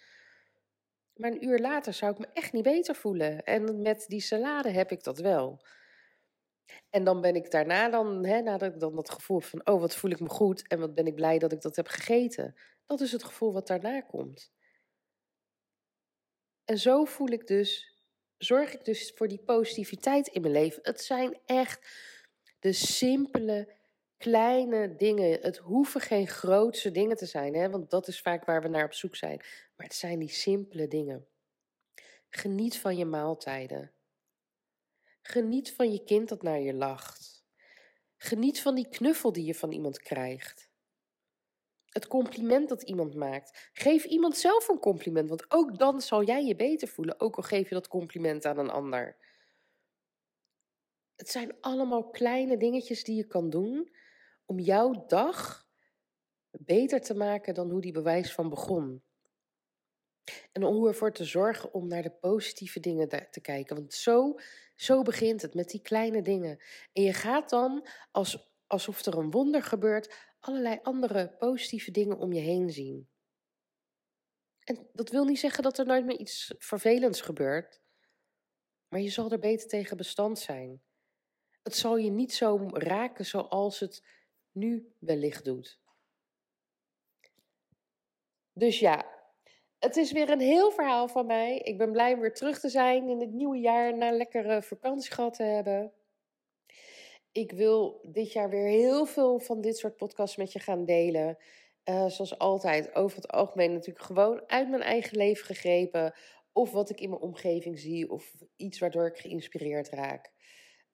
Maar 1.15 1.31
een 1.31 1.45
uur 1.45 1.59
later 1.59 1.93
zou 1.93 2.11
ik 2.11 2.19
me 2.19 2.27
echt 2.33 2.53
niet 2.53 2.63
beter 2.63 2.95
voelen. 2.95 3.43
En 3.43 3.81
met 3.81 4.05
die 4.07 4.21
salade 4.21 4.69
heb 4.69 4.91
ik 4.91 5.03
dat 5.03 5.19
wel. 5.19 5.61
En 6.89 7.03
dan 7.03 7.21
ben 7.21 7.35
ik 7.35 7.51
daarna 7.51 7.89
dan, 7.89 8.25
hè, 8.25 8.41
na 8.41 8.57
dat, 8.57 8.79
dan 8.79 8.95
dat 8.95 9.09
gevoel 9.09 9.39
van, 9.39 9.67
oh 9.67 9.79
wat 9.79 9.95
voel 9.95 10.11
ik 10.11 10.19
me 10.19 10.29
goed 10.29 10.67
en 10.67 10.79
wat 10.79 10.93
ben 10.93 11.07
ik 11.07 11.15
blij 11.15 11.39
dat 11.39 11.51
ik 11.51 11.61
dat 11.61 11.75
heb 11.75 11.87
gegeten. 11.87 12.55
Dat 12.85 13.01
is 13.01 13.11
het 13.11 13.23
gevoel 13.23 13.53
wat 13.53 13.67
daarna 13.67 14.01
komt. 14.01 14.51
En 16.65 16.77
zo 16.77 17.05
voel 17.05 17.27
ik 17.27 17.47
dus, 17.47 17.97
zorg 18.37 18.73
ik 18.73 18.85
dus 18.85 19.11
voor 19.15 19.27
die 19.27 19.43
positiviteit 19.43 20.27
in 20.27 20.41
mijn 20.41 20.53
leven. 20.53 20.79
Het 20.81 21.01
zijn 21.01 21.39
echt 21.45 21.87
de 22.59 22.73
simpele, 22.73 23.75
kleine 24.17 24.95
dingen. 24.95 25.39
Het 25.41 25.57
hoeven 25.57 26.01
geen 26.01 26.27
grootse 26.27 26.91
dingen 26.91 27.17
te 27.17 27.25
zijn, 27.25 27.55
hè, 27.55 27.69
want 27.69 27.89
dat 27.89 28.07
is 28.07 28.21
vaak 28.21 28.45
waar 28.45 28.61
we 28.61 28.67
naar 28.67 28.85
op 28.85 28.93
zoek 28.93 29.15
zijn. 29.15 29.37
Maar 29.75 29.85
het 29.85 29.95
zijn 29.95 30.19
die 30.19 30.29
simpele 30.29 30.87
dingen. 30.87 31.27
Geniet 32.29 32.79
van 32.79 32.97
je 32.97 33.05
maaltijden. 33.05 33.91
Geniet 35.27 35.73
van 35.73 35.91
je 35.91 36.03
kind 36.03 36.29
dat 36.29 36.41
naar 36.41 36.59
je 36.59 36.73
lacht. 36.73 37.45
Geniet 38.17 38.61
van 38.61 38.75
die 38.75 38.87
knuffel 38.89 39.31
die 39.31 39.45
je 39.45 39.55
van 39.55 39.71
iemand 39.71 39.99
krijgt. 39.99 40.69
Het 41.85 42.07
compliment 42.07 42.69
dat 42.69 42.81
iemand 42.81 43.15
maakt. 43.15 43.69
Geef 43.73 44.03
iemand 44.03 44.37
zelf 44.37 44.67
een 44.67 44.79
compliment, 44.79 45.29
want 45.29 45.51
ook 45.51 45.77
dan 45.77 46.01
zal 46.01 46.23
jij 46.23 46.45
je 46.45 46.55
beter 46.55 46.87
voelen, 46.87 47.19
ook 47.19 47.35
al 47.35 47.43
geef 47.43 47.69
je 47.69 47.75
dat 47.75 47.87
compliment 47.87 48.45
aan 48.45 48.57
een 48.57 48.69
ander. 48.69 49.17
Het 51.15 51.29
zijn 51.29 51.61
allemaal 51.61 52.09
kleine 52.09 52.57
dingetjes 52.57 53.03
die 53.03 53.15
je 53.15 53.27
kan 53.27 53.49
doen 53.49 53.95
om 54.45 54.59
jouw 54.59 55.05
dag 55.07 55.67
beter 56.51 57.01
te 57.01 57.13
maken 57.13 57.53
dan 57.53 57.69
hoe 57.69 57.81
die 57.81 57.91
bewijs 57.91 58.33
van 58.33 58.49
begon. 58.49 59.03
En 60.51 60.63
om 60.63 60.85
ervoor 60.85 61.11
te 61.11 61.25
zorgen 61.25 61.73
om 61.73 61.87
naar 61.87 62.03
de 62.03 62.11
positieve 62.11 62.79
dingen 62.79 63.09
te 63.31 63.41
kijken. 63.41 63.75
Want 63.75 63.93
zo, 63.93 64.35
zo 64.77 65.01
begint 65.01 65.41
het 65.41 65.53
met 65.53 65.69
die 65.69 65.81
kleine 65.81 66.21
dingen. 66.21 66.63
En 66.93 67.03
je 67.03 67.13
gaat 67.13 67.49
dan, 67.49 67.87
als, 68.11 68.51
alsof 68.67 69.05
er 69.05 69.17
een 69.17 69.31
wonder 69.31 69.63
gebeurt, 69.63 70.15
allerlei 70.39 70.79
andere 70.83 71.35
positieve 71.37 71.91
dingen 71.91 72.17
om 72.17 72.33
je 72.33 72.39
heen 72.39 72.71
zien. 72.71 73.09
En 74.59 74.89
dat 74.93 75.09
wil 75.09 75.25
niet 75.25 75.39
zeggen 75.39 75.63
dat 75.63 75.77
er 75.77 75.85
nooit 75.85 76.05
meer 76.05 76.17
iets 76.17 76.53
vervelends 76.57 77.21
gebeurt. 77.21 77.81
Maar 78.87 78.99
je 78.99 79.09
zal 79.09 79.31
er 79.31 79.39
beter 79.39 79.67
tegen 79.67 79.97
bestand 79.97 80.39
zijn. 80.39 80.81
Het 81.63 81.75
zal 81.75 81.97
je 81.97 82.09
niet 82.09 82.33
zo 82.33 82.69
raken 82.71 83.25
zoals 83.25 83.79
het 83.79 84.03
nu 84.51 84.93
wellicht 84.99 85.45
doet. 85.45 85.79
Dus 88.53 88.79
ja, 88.79 89.16
het 89.79 89.97
is 89.97 90.11
weer 90.11 90.29
een 90.29 90.39
heel 90.39 90.71
verhaal 90.71 91.07
van 91.07 91.25
mij. 91.25 91.57
Ik 91.57 91.77
ben 91.77 91.91
blij 91.91 92.17
weer 92.17 92.33
terug 92.33 92.59
te 92.59 92.69
zijn 92.69 93.09
in 93.09 93.19
het 93.19 93.31
nieuwe 93.31 93.57
jaar 93.57 93.97
na 93.97 94.07
een 94.07 94.17
lekkere 94.17 94.61
vakantie 94.61 95.13
gehad 95.13 95.33
te 95.33 95.43
hebben. 95.43 95.91
Ik 97.31 97.51
wil 97.51 97.99
dit 98.03 98.31
jaar 98.31 98.49
weer 98.49 98.67
heel 98.67 99.05
veel 99.05 99.39
van 99.39 99.61
dit 99.61 99.77
soort 99.77 99.95
podcasts 99.95 100.37
met 100.37 100.51
je 100.51 100.59
gaan 100.59 100.85
delen. 100.85 101.37
Uh, 101.85 102.07
zoals 102.07 102.37
altijd, 102.37 102.95
over 102.95 103.15
het 103.15 103.27
algemeen 103.27 103.73
natuurlijk 103.73 104.05
gewoon 104.05 104.41
uit 104.47 104.69
mijn 104.69 104.81
eigen 104.81 105.17
leven 105.17 105.45
gegrepen. 105.45 106.13
Of 106.51 106.71
wat 106.71 106.89
ik 106.89 107.01
in 107.01 107.09
mijn 107.09 107.21
omgeving 107.21 107.79
zie, 107.79 108.11
of 108.11 108.33
iets 108.55 108.79
waardoor 108.79 109.07
ik 109.07 109.17
geïnspireerd 109.17 109.89
raak. 109.89 110.31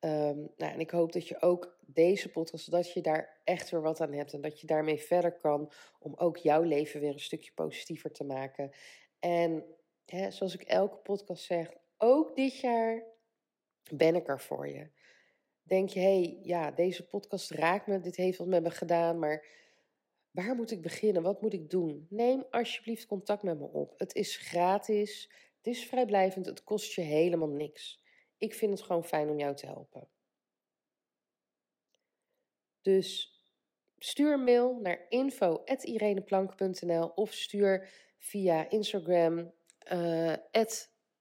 Um, 0.05 0.51
nou, 0.57 0.73
en 0.73 0.79
ik 0.79 0.91
hoop 0.91 1.11
dat 1.11 1.27
je 1.27 1.41
ook 1.41 1.77
deze 1.85 2.29
podcast, 2.29 2.71
dat 2.71 2.93
je 2.93 3.01
daar 3.01 3.41
echt 3.43 3.69
weer 3.69 3.81
wat 3.81 4.01
aan 4.01 4.13
hebt 4.13 4.33
en 4.33 4.41
dat 4.41 4.59
je 4.59 4.67
daarmee 4.67 4.97
verder 4.97 5.37
kan 5.37 5.71
om 5.99 6.13
ook 6.15 6.37
jouw 6.37 6.61
leven 6.61 6.99
weer 6.99 7.13
een 7.13 7.19
stukje 7.19 7.51
positiever 7.53 8.11
te 8.11 8.23
maken. 8.23 8.71
En 9.19 9.63
hè, 10.05 10.31
zoals 10.31 10.53
ik 10.53 10.61
elke 10.61 10.97
podcast 10.97 11.43
zeg, 11.43 11.73
ook 11.97 12.35
dit 12.35 12.59
jaar 12.59 13.03
ben 13.91 14.15
ik 14.15 14.27
er 14.27 14.41
voor 14.41 14.67
je. 14.67 14.89
Denk 15.63 15.89
je, 15.89 15.99
hé, 15.99 16.21
hey, 16.21 16.39
ja, 16.41 16.71
deze 16.71 17.07
podcast 17.07 17.51
raakt 17.51 17.87
me, 17.87 17.99
dit 17.99 18.15
heeft 18.15 18.37
wat 18.37 18.47
met 18.47 18.63
me 18.63 18.71
gedaan, 18.71 19.19
maar 19.19 19.45
waar 20.31 20.55
moet 20.55 20.71
ik 20.71 20.81
beginnen? 20.81 21.23
Wat 21.23 21.41
moet 21.41 21.53
ik 21.53 21.69
doen? 21.69 22.07
Neem 22.09 22.43
alsjeblieft 22.49 23.05
contact 23.05 23.43
met 23.43 23.59
me 23.59 23.65
op. 23.65 23.93
Het 23.97 24.15
is 24.15 24.37
gratis, 24.37 25.31
het 25.57 25.67
is 25.67 25.85
vrijblijvend, 25.85 26.45
het 26.45 26.63
kost 26.63 26.93
je 26.93 27.01
helemaal 27.01 27.49
niks. 27.49 28.02
Ik 28.43 28.53
vind 28.53 28.71
het 28.71 28.81
gewoon 28.81 29.03
fijn 29.03 29.29
om 29.29 29.39
jou 29.39 29.55
te 29.55 29.65
helpen. 29.65 30.07
Dus 32.81 33.37
stuur 33.97 34.33
een 34.33 34.43
mail 34.43 34.79
naar 34.81 35.05
info.ireneplank.nl 35.09 37.07
of 37.07 37.33
stuur 37.33 37.89
via 38.17 38.69
Instagram 38.69 39.53
uh, 39.91 40.35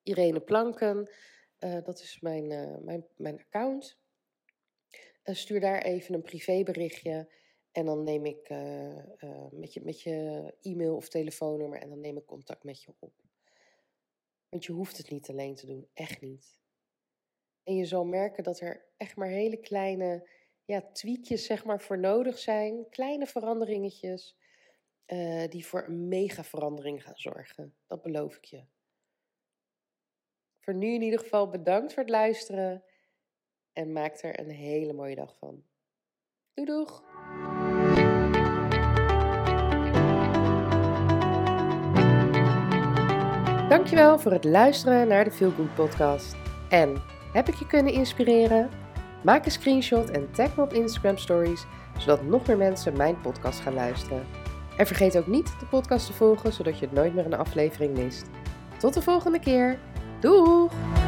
@ireneplanken. 0.02 1.10
Uh, 1.58 1.82
dat 1.84 2.00
is 2.00 2.20
mijn, 2.20 2.50
uh, 2.50 2.78
mijn, 2.78 3.06
mijn 3.16 3.38
account. 3.40 4.00
stuur 5.22 5.60
daar 5.60 5.82
even 5.82 6.14
een 6.14 6.22
privéberichtje. 6.22 7.32
En 7.72 7.86
dan 7.86 8.02
neem 8.02 8.26
ik 8.26 8.48
met, 9.50 9.72
je, 9.72 9.80
met 9.84 10.02
je 10.02 10.54
e-mail 10.60 10.96
of 10.96 11.08
telefoonnummer 11.08 11.78
en 11.80 11.88
dan 11.88 12.00
neem 12.00 12.16
ik 12.16 12.26
contact 12.26 12.64
met 12.64 12.82
je 12.82 12.94
op. 12.98 13.14
Want 14.48 14.64
je 14.64 14.72
hoeft 14.72 14.96
het 14.96 15.10
niet 15.10 15.28
alleen 15.28 15.54
te 15.54 15.66
doen, 15.66 15.88
echt 15.92 16.20
niet. 16.20 16.60
En 17.62 17.74
je 17.74 17.84
zal 17.84 18.04
merken 18.04 18.44
dat 18.44 18.60
er 18.60 18.84
echt 18.96 19.16
maar 19.16 19.28
hele 19.28 19.56
kleine 19.56 20.28
ja, 20.64 20.80
tweakjes 20.92 21.44
zeg 21.44 21.64
maar, 21.64 21.80
voor 21.80 21.98
nodig 21.98 22.38
zijn. 22.38 22.88
Kleine 22.90 23.26
veranderingetjes 23.26 24.36
uh, 25.06 25.48
die 25.48 25.66
voor 25.66 25.84
een 25.86 26.08
mega 26.08 26.44
verandering 26.44 27.02
gaan 27.02 27.16
zorgen. 27.16 27.74
Dat 27.86 28.02
beloof 28.02 28.36
ik 28.36 28.44
je. 28.44 28.64
Voor 30.60 30.74
nu 30.74 30.94
in 30.94 31.02
ieder 31.02 31.18
geval 31.18 31.48
bedankt 31.48 31.92
voor 31.92 32.02
het 32.02 32.12
luisteren. 32.12 32.84
En 33.72 33.92
maak 33.92 34.22
er 34.22 34.40
een 34.40 34.50
hele 34.50 34.92
mooie 34.92 35.14
dag 35.14 35.36
van. 35.38 35.64
Doei 36.54 36.66
doeg! 36.66 37.02
Dankjewel 43.68 44.18
voor 44.18 44.32
het 44.32 44.44
luisteren 44.44 45.08
naar 45.08 45.24
de 45.24 45.30
Feel 45.30 45.50
Good 45.50 45.74
podcast. 45.74 46.36
En 46.68 47.02
heb 47.32 47.48
ik 47.48 47.54
je 47.54 47.66
kunnen 47.66 47.92
inspireren? 47.92 48.70
Maak 49.22 49.44
een 49.44 49.50
screenshot 49.50 50.10
en 50.10 50.30
tag 50.30 50.56
me 50.56 50.62
op 50.62 50.72
Instagram 50.72 51.16
Stories, 51.18 51.66
zodat 51.98 52.22
nog 52.22 52.46
meer 52.46 52.56
mensen 52.56 52.96
mijn 52.96 53.20
podcast 53.20 53.60
gaan 53.60 53.74
luisteren. 53.74 54.26
En 54.76 54.86
vergeet 54.86 55.16
ook 55.16 55.26
niet 55.26 55.54
de 55.58 55.66
podcast 55.66 56.06
te 56.06 56.12
volgen, 56.12 56.52
zodat 56.52 56.78
je 56.78 56.88
nooit 56.90 57.14
meer 57.14 57.24
een 57.24 57.34
aflevering 57.34 57.96
mist. 57.96 58.26
Tot 58.78 58.94
de 58.94 59.02
volgende 59.02 59.38
keer. 59.38 59.78
Doeg! 60.20 61.01